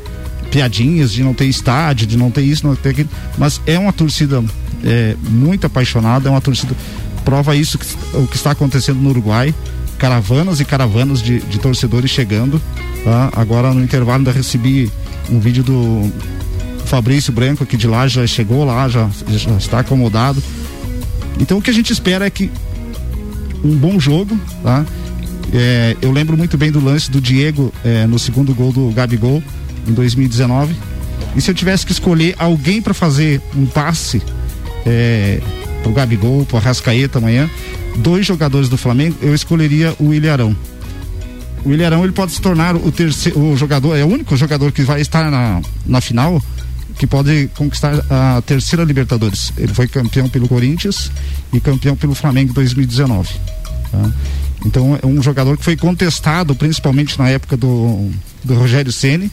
[0.51, 3.93] piadinhas de não ter estádio, de não ter isso, não ter aquilo, mas é uma
[3.93, 4.43] torcida
[4.83, 6.75] é, muito apaixonada, é uma torcida
[7.23, 9.55] prova isso que, o que está acontecendo no Uruguai,
[9.97, 12.61] caravanas e caravanas de, de torcedores chegando.
[13.05, 13.31] Tá?
[13.37, 14.91] Agora no intervalo ainda recebi
[15.29, 16.11] um vídeo do
[16.87, 20.43] Fabrício Branco aqui de lá já chegou lá, já, já está acomodado.
[21.39, 22.51] Então o que a gente espera é que
[23.63, 24.85] um bom jogo, tá?
[25.53, 29.41] É, eu lembro muito bem do lance do Diego é, no segundo gol do Gabigol
[29.87, 30.75] em 2019.
[31.35, 34.21] E se eu tivesse que escolher alguém para fazer um passe
[34.85, 35.41] é,
[35.83, 37.49] pro Gabigol, pro Arrascaeta amanhã,
[37.97, 40.55] dois jogadores do Flamengo, eu escolheria o Ilharão.
[41.63, 44.83] O Ilharão ele pode se tornar o terceiro o jogador, é o único jogador que
[44.83, 46.41] vai estar na, na final
[46.97, 49.51] que pode conquistar a terceira Libertadores.
[49.57, 51.11] Ele foi campeão pelo Corinthians
[51.51, 53.33] e campeão pelo Flamengo em 2019.
[53.91, 54.11] Tá?
[54.65, 58.11] Então é um jogador que foi contestado, principalmente na época do,
[58.43, 59.31] do Rogério Ceni,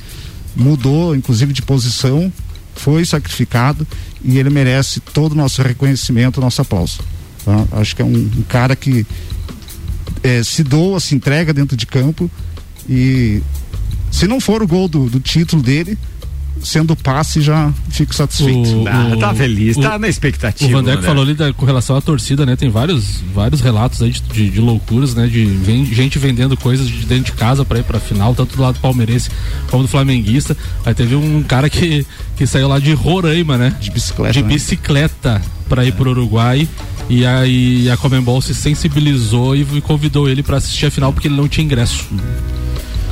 [0.56, 2.32] mudou inclusive de posição,
[2.74, 3.86] foi sacrificado
[4.24, 7.00] e ele merece todo o nosso reconhecimento, nosso aplauso.
[7.44, 7.66] Tá?
[7.72, 9.06] Acho que é um, um cara que
[10.22, 12.30] é, se doa, se entrega dentro de campo
[12.88, 13.42] e
[14.10, 15.98] se não for o gol do, do título dele,
[16.62, 18.82] sendo passe já fico satisfeito.
[18.82, 20.70] O, ah, tá feliz, tá na expectativa.
[20.70, 22.56] O Vandeco falou ali da, com relação à torcida, né?
[22.56, 25.26] Tem vários, vários relatos aí de, de, de loucuras, né?
[25.26, 28.62] De vem, gente vendendo coisas de dentro de casa para ir pra final, tanto do
[28.62, 29.30] lado palmeirense
[29.70, 30.56] como do flamenguista.
[30.84, 33.76] Aí teve um cara que, que saiu lá de Roraima, né?
[33.80, 34.32] De bicicleta.
[34.32, 34.48] De né?
[34.48, 36.68] bicicleta para ir pro Uruguai.
[37.08, 41.36] E aí a Comembol se sensibilizou e convidou ele para assistir a final porque ele
[41.36, 42.06] não tinha ingresso.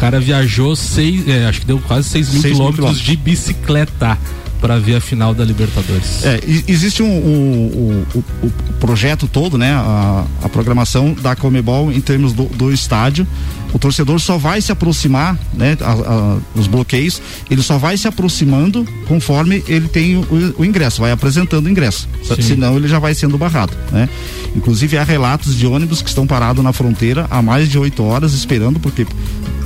[0.01, 4.17] Cara viajou seis, é, acho que deu quase 6 mil Seis mil quilômetros de bicicleta
[4.61, 6.23] para ver a final da Libertadores.
[6.23, 6.39] É,
[6.69, 9.73] existe um, um- o, o- o projeto todo, né?
[9.73, 13.27] A, a programação da Comebol em termos do, do estádio.
[13.73, 15.79] O torcedor só vai se aproximar, né?
[15.81, 20.27] a- a- os bloqueios, ele só vai se aproximando conforme ele tem o,
[20.59, 22.07] o ingresso, vai apresentando o ingresso.
[22.23, 22.43] Sim.
[22.43, 24.09] Senão ele já vai sendo barrado, né?
[24.55, 28.35] Inclusive há relatos de ônibus que estão parados na fronteira há mais de oito horas
[28.35, 29.07] esperando, porque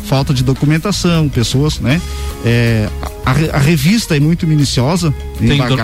[0.07, 2.01] falta de documentação, pessoas, né?
[2.45, 2.89] É,
[3.25, 5.83] a, a revista é muito minuciosa, em Tem alguma-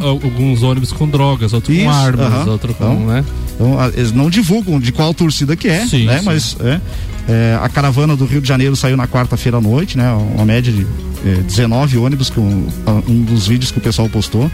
[0.00, 2.50] al- alguns ônibus com drogas, outros com armas, aham.
[2.50, 3.24] outro com, Então, né?
[3.54, 6.18] Então, a- eles não divulgam de qual torcida que é, Sim, né?
[6.18, 6.24] sim.
[6.24, 6.80] Mas é,
[7.28, 10.10] é, a caravana do Rio de Janeiro saiu na quarta-feira à noite, né?
[10.34, 10.86] Uma média de
[11.24, 12.40] é, 19 ônibus com
[13.06, 14.50] um dos vídeos que o pessoal postou.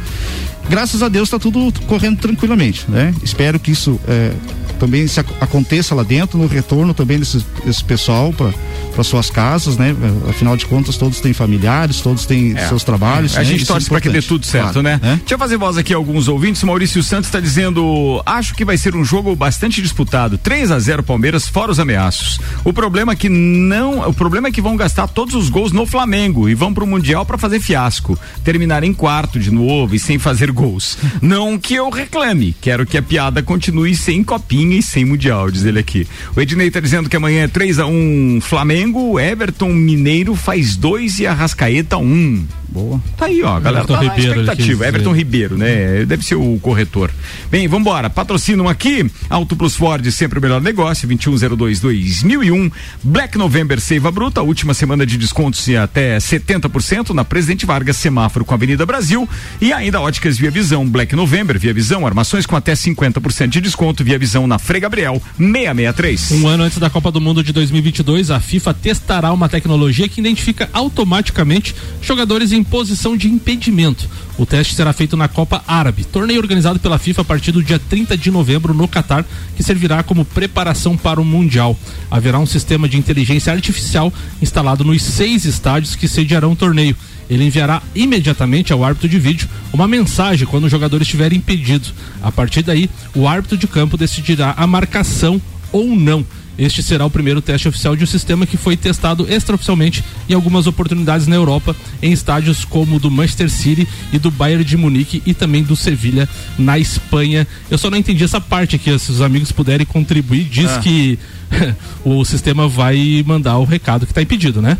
[0.68, 3.14] Graças a Deus está tudo correndo tranquilamente, né?
[3.22, 4.32] Espero que isso é,
[4.78, 9.76] também se ac- aconteça lá dentro, no retorno também desse, desse pessoal para suas casas,
[9.76, 9.94] né?
[10.28, 12.66] Afinal de contas, todos têm familiares, todos têm É.
[12.68, 13.34] seus trabalhos.
[13.36, 13.44] A né?
[13.44, 14.98] gente Isso é torce para que dê tudo certo, Claro, né?
[15.18, 16.62] Deixa eu fazer voz aqui alguns ouvintes.
[16.62, 20.38] Maurício Santos está dizendo: acho que vai ser um jogo bastante disputado.
[20.38, 22.40] 3 a 0 Palmeiras, fora os ameaços.
[22.64, 24.08] O problema é que não.
[24.08, 27.24] O problema é que vão gastar todos os gols no Flamengo e vão pro Mundial
[27.24, 28.18] para fazer fiasco.
[28.44, 30.98] Terminar em quarto de novo e sem fazer gols.
[31.22, 32.54] Não que eu reclame.
[32.60, 36.06] Quero que a piada continue sem copinha e sem Mundial, diz ele aqui.
[36.36, 41.18] O Ednei tá dizendo que amanhã é 3 a 1 Flamengo, Everton Mineiro faz dois
[41.18, 42.46] e Arrascaeta um.
[42.68, 43.00] Boa.
[43.16, 43.84] Tá aí, ó, galera.
[43.84, 44.86] Everton tá Ribeiro, expectativa.
[44.86, 46.04] Everton Ribeiro, né?
[46.04, 47.10] Deve ser o corretor.
[47.50, 48.10] Bem, vambora.
[48.10, 49.10] Patrocinam aqui.
[49.30, 51.08] Auto Plus Ford, sempre o melhor negócio.
[51.08, 52.70] 2102-2001.
[53.02, 54.42] Black November Seiva Bruta.
[54.42, 59.26] Última semana de descontos e até 70% na Presidente Vargas, semáforo com a Avenida Brasil.
[59.60, 60.86] E ainda óticas Via Visão.
[60.86, 62.06] Black November, Via Visão.
[62.06, 64.04] Armações com até 50% de desconto.
[64.04, 66.32] Via Visão na Frei Gabriel 663.
[66.32, 70.20] Um ano antes da Copa do Mundo de 2022, a FIFA testará uma tecnologia que
[70.20, 74.08] identifica automaticamente jogadores em posição de impedimento.
[74.38, 77.78] O teste será feito na Copa Árabe, torneio organizado pela FIFA a partir do dia
[77.78, 79.24] 30 de novembro no Catar,
[79.56, 81.76] que servirá como preparação para o Mundial.
[82.10, 86.96] Haverá um sistema de inteligência artificial instalado nos seis estádios que sediarão o torneio.
[87.28, 91.88] Ele enviará imediatamente ao árbitro de vídeo uma mensagem quando o jogador estiver impedido.
[92.22, 95.40] A partir daí, o árbitro de campo decidirá a marcação
[95.70, 96.24] ou não.
[96.58, 100.66] Este será o primeiro teste oficial de um sistema que foi testado extraoficialmente em algumas
[100.66, 105.22] oportunidades na Europa, em estádios como o do Manchester City e do Bayern de Munique
[105.24, 106.28] e também do Sevilha
[106.58, 107.46] na Espanha.
[107.70, 110.80] Eu só não entendi essa parte aqui, se os amigos puderem contribuir, diz Ah.
[110.80, 111.16] que
[112.04, 114.76] o sistema vai mandar o recado que está impedido, né?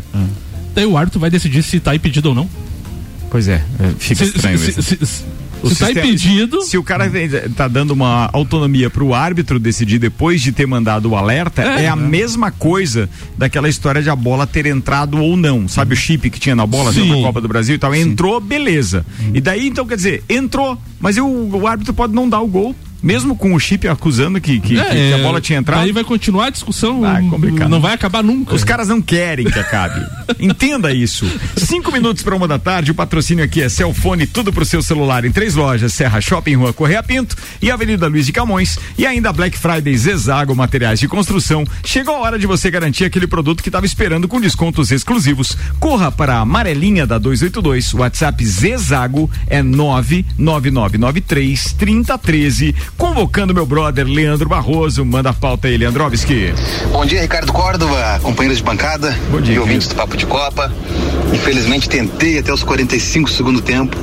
[0.75, 2.49] Daí o árbitro vai decidir se está impedido ou não.
[3.31, 5.23] Pois é, é, fica Se- estranho se- se- se-
[5.61, 7.11] O se tá sistema- impedido- Se o cara
[7.55, 11.95] tá dando uma autonomia pro árbitro decidir depois de ter mandado o alerta, é, a
[11.95, 15.67] mesma coisa daquela história de a bola ter entrado ou não.
[15.67, 17.09] Sabe o chip que tinha na bola Sim.
[17.09, 17.93] na Copa do Brasil e tal?
[17.93, 19.05] Entrou, beleza.
[19.33, 22.75] E daí, então, quer dizer, entrou, mas eu- o árbitro pode não dar o gol.
[23.01, 25.81] Mesmo com o chip acusando que, que- que- que a É, bola tinha entrado.
[25.81, 27.69] Aí vai continuar a discussão, Ah, é complicado.
[27.69, 28.55] não vai acabar nunca.
[28.55, 30.01] Os caras não querem que acabe.
[30.39, 31.25] Entenda isso.
[31.55, 32.91] Cinco minutos para uma da tarde.
[32.91, 36.73] O patrocínio aqui é Celfone, tudo pro seu celular em três lojas: Serra Shopping, Rua
[36.73, 38.77] Correia Pinto e Avenida Luiz de Camões.
[38.97, 41.63] E ainda Black Friday Zezago Materiais de Construção.
[41.85, 45.57] Chegou a hora de você garantir aquele produto que estava esperando com descontos exclusivos.
[45.79, 47.93] Corra para a amarelinha da 282.
[47.93, 52.75] WhatsApp Zezago é 99993 3013.
[52.97, 55.05] Convocando meu brother Leandro Barroso.
[55.05, 56.53] Manda a pauta aí, Leandrovski.
[56.91, 60.71] Bom dia, Ricardo Córdova, companheiros de bancada Bom dia, e ouvintes do Papo de Copa.
[61.33, 63.95] Infelizmente tentei até os 45 do segundo tempo,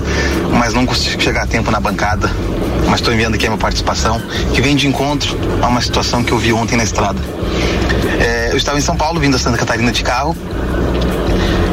[0.58, 2.30] mas não consegui chegar a tempo na bancada.
[2.86, 4.20] Mas estou enviando aqui a minha participação,
[4.54, 7.20] que vem de encontro a uma situação que eu vi ontem na estrada.
[8.20, 10.36] É, eu estava em São Paulo, vindo da Santa Catarina de carro,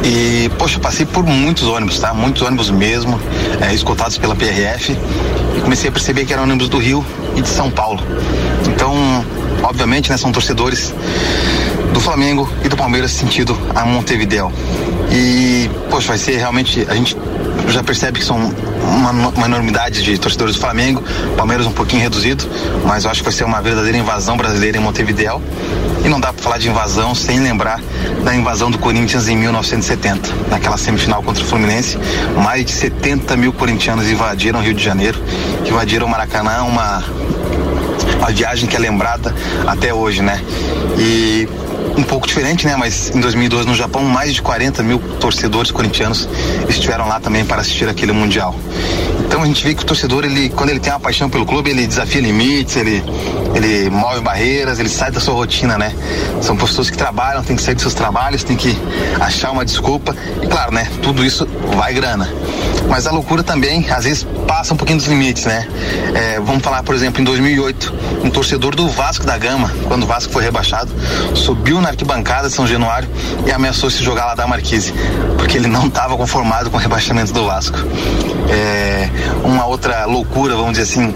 [0.04, 2.14] e, poxa, passei por muitos ônibus, tá?
[2.14, 3.20] Muitos ônibus mesmo,
[3.62, 4.98] é, pela PRF.
[5.58, 8.04] E comecei a perceber que eram ônibus do Rio e de São Paulo.
[8.68, 8.94] Então,
[9.64, 10.94] obviamente, né, são torcedores
[11.94, 14.52] do Flamengo e do Palmeiras sentido a Montevideo.
[15.10, 16.86] E, poxa, vai ser realmente.
[16.90, 17.16] A gente
[17.70, 21.04] já percebe que são uma, uma enormidade de torcedores do Flamengo,
[21.38, 22.46] Palmeiras um pouquinho reduzido,
[22.86, 25.42] mas eu acho que vai ser uma verdadeira invasão brasileira em Montevideo.
[26.04, 27.80] E não dá para falar de invasão sem lembrar
[28.24, 31.98] da invasão do Corinthians em 1970, naquela semifinal contra o Fluminense.
[32.44, 35.18] Mais de 70 mil corintianos invadiram o Rio de Janeiro,
[35.66, 37.04] invadiram o Maracanã, uma,
[38.18, 39.34] uma viagem que é lembrada
[39.66, 40.44] até hoje, né?
[40.98, 41.48] E
[41.98, 42.76] um pouco diferente, né?
[42.76, 46.28] Mas em 2012 no Japão, mais de 40 mil torcedores corintianos
[46.68, 48.56] estiveram lá também para assistir aquele Mundial.
[49.34, 51.68] Então a gente vê que o torcedor, ele, quando ele tem uma paixão pelo clube,
[51.68, 53.04] ele desafia limites, ele,
[53.56, 55.92] ele move barreiras, ele sai da sua rotina, né?
[56.40, 58.78] São pessoas que trabalham, tem que sair dos seus trabalhos, tem que
[59.20, 60.16] achar uma desculpa.
[60.40, 60.88] E claro, né?
[61.02, 62.30] Tudo isso vai grana.
[62.88, 65.68] Mas a loucura também, às vezes, passa um pouquinho dos limites, né?
[66.14, 70.06] É, vamos falar, por exemplo, em 2008, um torcedor do Vasco da Gama, quando o
[70.06, 70.92] Vasco foi rebaixado,
[71.34, 73.10] subiu na arquibancada de São Januário
[73.48, 74.94] e ameaçou se jogar lá da Marquise,
[75.40, 77.80] porque ele não estava conformado com o rebaixamento do Vasco.
[78.50, 79.10] É,
[79.44, 81.14] uma outra loucura, vamos dizer assim,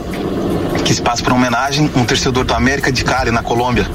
[0.84, 3.86] que se passa por homenagem, um torcedor do América de Cali, na Colômbia.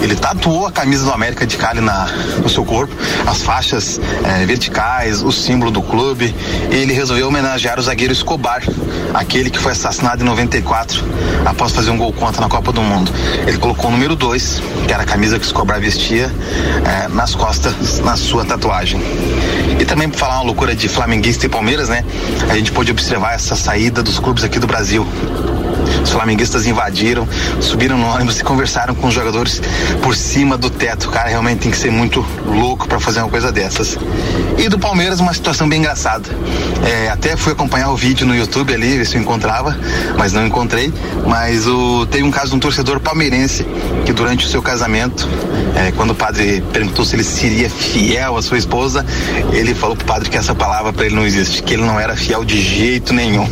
[0.00, 2.06] Ele tatuou a camisa do América de Cali na,
[2.42, 2.94] no seu corpo,
[3.26, 6.34] as faixas eh, verticais, o símbolo do clube.
[6.70, 8.62] Ele resolveu homenagear o zagueiro Escobar,
[9.14, 11.02] aquele que foi assassinado em 94,
[11.44, 13.12] após fazer um gol contra na Copa do Mundo.
[13.46, 16.30] Ele colocou o número 2, que era a camisa que Escobar vestia,
[16.84, 19.00] eh, nas costas, na sua tatuagem.
[19.78, 22.04] E também para falar uma loucura de flamenguista e Palmeiras, né?
[22.50, 25.06] A gente pôde observar essa saída dos clubes aqui do Brasil.
[26.02, 27.28] Os flamenguistas invadiram,
[27.60, 29.60] subiram no ônibus e conversaram com os jogadores
[30.02, 31.10] por cima do teto.
[31.10, 33.98] Cara realmente tem que ser muito louco para fazer uma coisa dessas.
[34.58, 36.28] E do Palmeiras, uma situação bem engraçada.
[36.84, 39.76] É, até fui acompanhar o vídeo no YouTube ali, ver se eu encontrava,
[40.16, 40.92] mas não encontrei.
[41.26, 43.66] Mas o, teve um caso de um torcedor palmeirense
[44.04, 45.28] que durante o seu casamento,
[45.76, 49.04] é, quando o padre perguntou se ele seria fiel à sua esposa,
[49.52, 52.16] ele falou pro padre que essa palavra para ele não existe, que ele não era
[52.16, 53.48] fiel de jeito nenhum.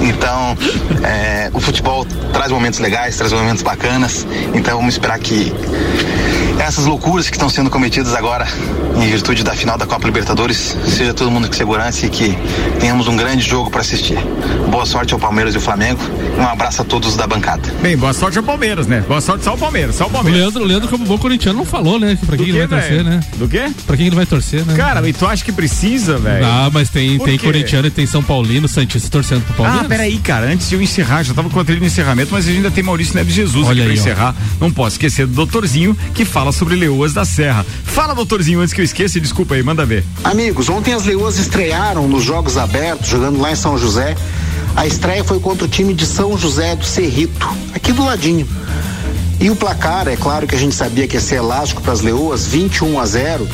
[0.00, 0.56] Então,
[1.04, 4.26] é, o futebol traz momentos legais, traz momentos bacanas.
[4.54, 5.52] Então vamos esperar que
[6.62, 8.46] essas loucuras que estão sendo cometidas agora
[8.96, 12.36] em virtude da final da Copa Libertadores seja todo mundo com segurança e que
[12.78, 14.18] tenhamos um grande jogo para assistir.
[14.70, 16.00] Boa sorte ao Palmeiras e ao Flamengo.
[16.38, 17.72] Um abraço a todos da bancada.
[17.80, 19.02] Bem, boa sorte ao Palmeiras, né?
[19.08, 20.40] Boa sorte só ao Palmeiras, só o O Palmeiras.
[20.40, 22.18] Leandro, o Leandro, como bom corintiano, não falou, né?
[22.26, 23.20] Pra quem Do ele vai torcer, né?
[23.36, 23.70] Do quê?
[23.86, 24.74] Pra quem ele vai torcer, né?
[24.74, 26.44] Cara, e tu acha que precisa, velho?
[26.44, 27.46] Ah, mas tem, Por tem quê?
[27.46, 29.86] corintiano e tem São Paulino, Santista torcendo pro Palmeiras.
[29.86, 32.44] Ah, peraí, cara, antes de eu encerrar, já tava com a trilha de encerramento, mas
[32.44, 34.00] a gente ainda tem Maurício Neves Jesus Olha aqui pra aí, ó.
[34.00, 34.34] encerrar.
[34.60, 37.64] Não posso esquecer do doutorzinho que fala sobre leoas da serra.
[37.84, 40.04] Fala, doutorzinho, antes que eu esqueça, desculpa aí, manda ver.
[40.24, 44.16] Amigos, ontem as Leoas estrearam nos Jogos Abertos, jogando lá em São José.
[44.76, 48.48] A estreia foi contra o time de São José do Cerrito, aqui do ladinho.
[49.40, 52.00] E o placar, é claro que a gente sabia que ia ser elástico para as
[52.00, 53.48] Leoas, 21 a 0.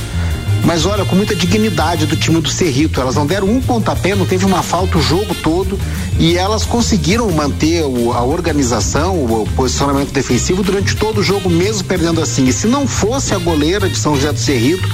[0.65, 3.01] Mas olha, com muita dignidade do time do Cerrito.
[3.01, 5.79] Elas não deram um pontapé, não teve uma falta o jogo todo.
[6.19, 11.85] E elas conseguiram manter o- a organização, o posicionamento defensivo durante todo o jogo, mesmo
[11.85, 12.47] perdendo assim.
[12.47, 14.89] E se não fosse a goleira de São José do Cerrito,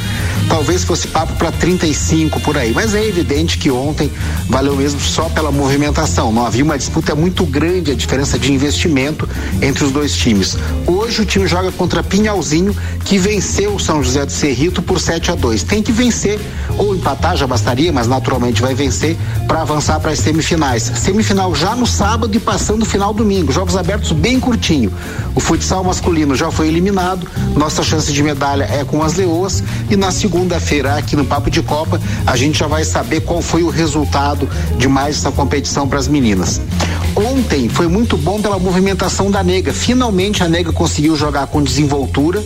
[0.48, 2.72] talvez fosse papo para 35 por aí.
[2.74, 4.10] Mas é evidente que ontem
[4.48, 6.32] valeu mesmo só pela movimentação.
[6.32, 9.28] Não havia uma disputa muito grande, a diferença de investimento
[9.60, 10.56] entre os dois times.
[10.86, 15.30] Hoje o time joga contra Pinhalzinho, que venceu o São José do Cerrito por 7
[15.30, 16.40] a 2 Tem que vencer,
[16.76, 19.16] ou empatar já bastaria, mas naturalmente vai vencer
[19.46, 20.90] para avançar para as semifinais.
[21.12, 23.52] Semifinal já no sábado e passando o final domingo.
[23.52, 24.90] Jogos abertos bem curtinho.
[25.34, 27.28] O futsal masculino já foi eliminado.
[27.54, 29.62] Nossa chance de medalha é com as leoas.
[29.90, 33.62] E na segunda-feira, aqui no Papo de Copa, a gente já vai saber qual foi
[33.62, 34.48] o resultado
[34.78, 36.62] de mais essa competição para as meninas.
[37.14, 39.70] Ontem foi muito bom pela movimentação da nega.
[39.70, 42.42] Finalmente a nega conseguiu jogar com desenvoltura.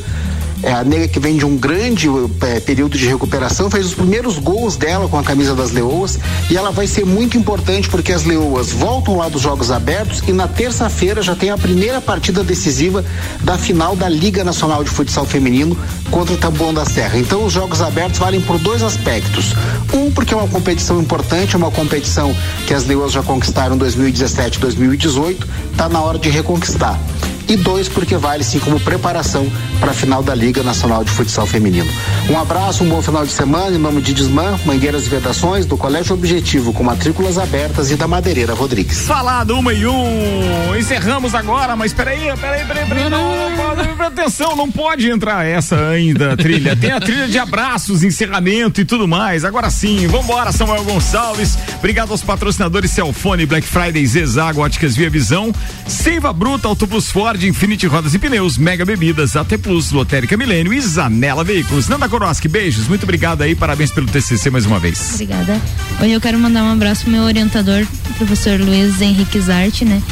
[0.67, 2.09] É a nega que vem de um grande
[2.41, 6.19] é, período de recuperação, fez os primeiros gols dela com a camisa das Leoas
[6.51, 10.33] e ela vai ser muito importante porque as Leoas voltam lá dos Jogos Abertos e
[10.33, 13.05] na terça-feira já tem a primeira partida decisiva
[13.45, 15.79] da final da Liga Nacional de Futsal Feminino
[16.11, 17.17] contra o Taboão da Serra.
[17.17, 19.55] Então os Jogos Abertos valem por dois aspectos.
[19.95, 22.35] Um, porque é uma competição importante, é uma competição
[22.67, 26.99] que as Leoas já conquistaram em 2017 2018, está na hora de reconquistar
[27.49, 31.47] e dois porque vale sim como preparação para a final da Liga Nacional de Futsal
[31.47, 31.91] Feminino.
[32.29, 35.77] Um abraço, um bom final de semana em nome de Desmã, Mangueiras e Vedações, do
[35.77, 39.07] Colégio Objetivo com matrículas abertas e da Madeireira Rodrigues.
[39.07, 40.77] Falado uma e um.
[40.77, 43.11] Encerramos agora, mas peraí, peraí, peraí, peraí.
[43.11, 43.47] Não,
[44.07, 46.75] atenção, não pode entrar essa ainda, trilha.
[46.75, 49.45] Tem a trilha de abraços, encerramento e tudo mais.
[49.45, 51.59] Agora sim, vambora, Samuel Gonçalves.
[51.79, 55.53] Obrigado aos patrocinadores Celfone, Black Friday, Zezago, Óticas Via Visão,
[55.87, 60.73] Seiva Bruta, Auto Plus Ford, Infinity Rodas e Pneus, Mega Bebidas, AT Plus, Lotérica Milênio
[60.73, 61.87] e Zanela Veículos.
[61.89, 65.15] Nanda Koroski, beijos, muito obrigado aí, parabéns pelo TCC mais uma vez.
[65.15, 65.61] Obrigada.
[66.01, 70.03] Hoje eu quero mandar um abraço pro meu orientador, professor Luiz Henrique Zarte, né?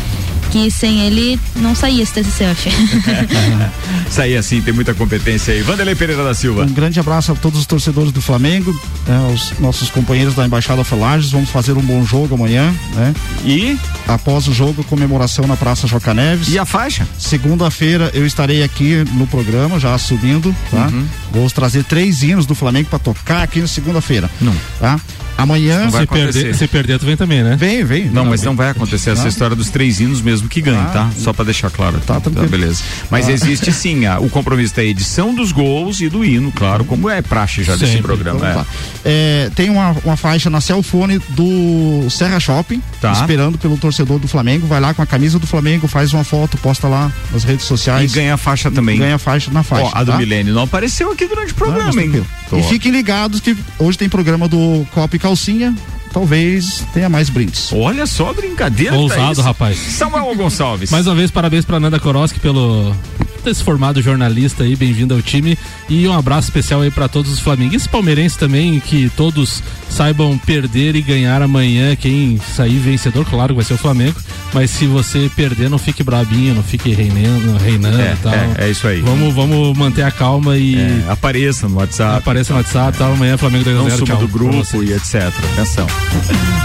[0.51, 2.55] Que sem ele não saía esse TCC, eu
[4.23, 5.61] aí assim, tem muita competência aí.
[5.63, 6.65] Vanderlei Pereira da Silva.
[6.65, 8.73] Um grande abraço a todos os torcedores do Flamengo,
[9.07, 11.31] né, aos nossos companheiros da Embaixada Falages.
[11.31, 13.15] Vamos fazer um bom jogo amanhã, né?
[13.45, 16.49] E após o jogo, comemoração na Praça Joca Neves.
[16.49, 17.07] E a faixa?
[17.19, 20.87] Segunda-feira eu estarei aqui no programa, já subindo, tá?
[20.87, 21.07] Uhum.
[21.33, 24.31] Vou trazer três hinos do Flamengo para tocar aqui na segunda-feira.
[24.41, 24.55] Não.
[24.79, 25.01] Tá?
[25.37, 27.57] Amanhã se perder, se perder, tu vem também, né?
[27.57, 28.05] Vem, vem.
[28.09, 31.11] Não, mas não vai acontecer essa história dos três hinos mesmo que ganhem, tá?
[31.19, 31.99] Só pra deixar claro.
[32.07, 32.83] Tá, tá beleza.
[33.11, 33.33] Mas Ah.
[33.33, 37.21] existe sim a- o compromisso da edição dos gols e do hino, claro, como é
[37.21, 38.03] praxe já desse Sempre.
[38.03, 38.39] programa.
[38.39, 38.55] Então é.
[38.55, 38.67] tá.
[39.05, 43.13] É, tem uma, uma faixa na Celfone do Serra Shopping, Tá.
[43.13, 44.67] esperando pelo torcedor do Flamengo.
[44.67, 48.13] Vai lá com a camisa do Flamengo, faz uma foto, posta lá nas redes sociais.
[48.13, 48.99] E ganha a faixa também.
[48.99, 49.85] Ganha a faixa na faixa.
[49.87, 50.19] Ó, a do tá?
[50.19, 52.11] Milênio não apareceu aqui durante o Ah, programa, hein?
[52.11, 52.27] tranquilo.
[52.49, 52.59] Tô.
[52.59, 55.75] E fiquem ligados que hoje tem programa do Copa Calcinha.
[56.13, 57.73] Talvez tenha mais brindes.
[57.73, 58.95] Olha só a brincadeira.
[58.95, 59.79] Ousado, tá rapaz.
[59.79, 60.91] Samuel Gonçalves.
[60.91, 62.95] Mais uma vez, parabéns pra Nanda Koroski pelo
[63.43, 65.59] ter se formado jornalista aí, bem-vindo ao time.
[65.89, 69.63] E um abraço especial aí pra todos os flamenguistas e palmeirenses também, que todos
[69.95, 71.95] saibam perder e ganhar amanhã.
[71.97, 74.19] Quem sair vencedor, claro vai ser o Flamengo.
[74.53, 78.33] Mas se você perder, não fique brabinho, não fique reinando, reinando É, e tal.
[78.33, 79.01] é, é isso aí.
[79.01, 80.77] Vamos, vamos manter a calma e.
[80.77, 82.19] É, apareça no WhatsApp.
[82.19, 83.13] Apareça no WhatsApp, tal.
[83.13, 85.33] Amanhã Flamengo 2 Não 0 suma tchau do grupo e etc.
[85.53, 85.87] Atenção.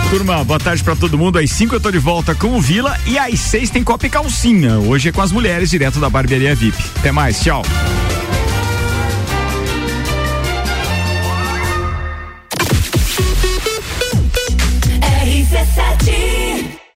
[0.10, 1.38] Turma, boa tarde pra todo mundo.
[1.40, 4.10] Às 5 eu tô de volta com o Vila e às 6 tem Copa e
[4.10, 4.78] Calcinha.
[4.80, 6.78] Hoje é com as mulheres, direto da Barbearia VIP.
[6.98, 7.64] Até mais, tchau.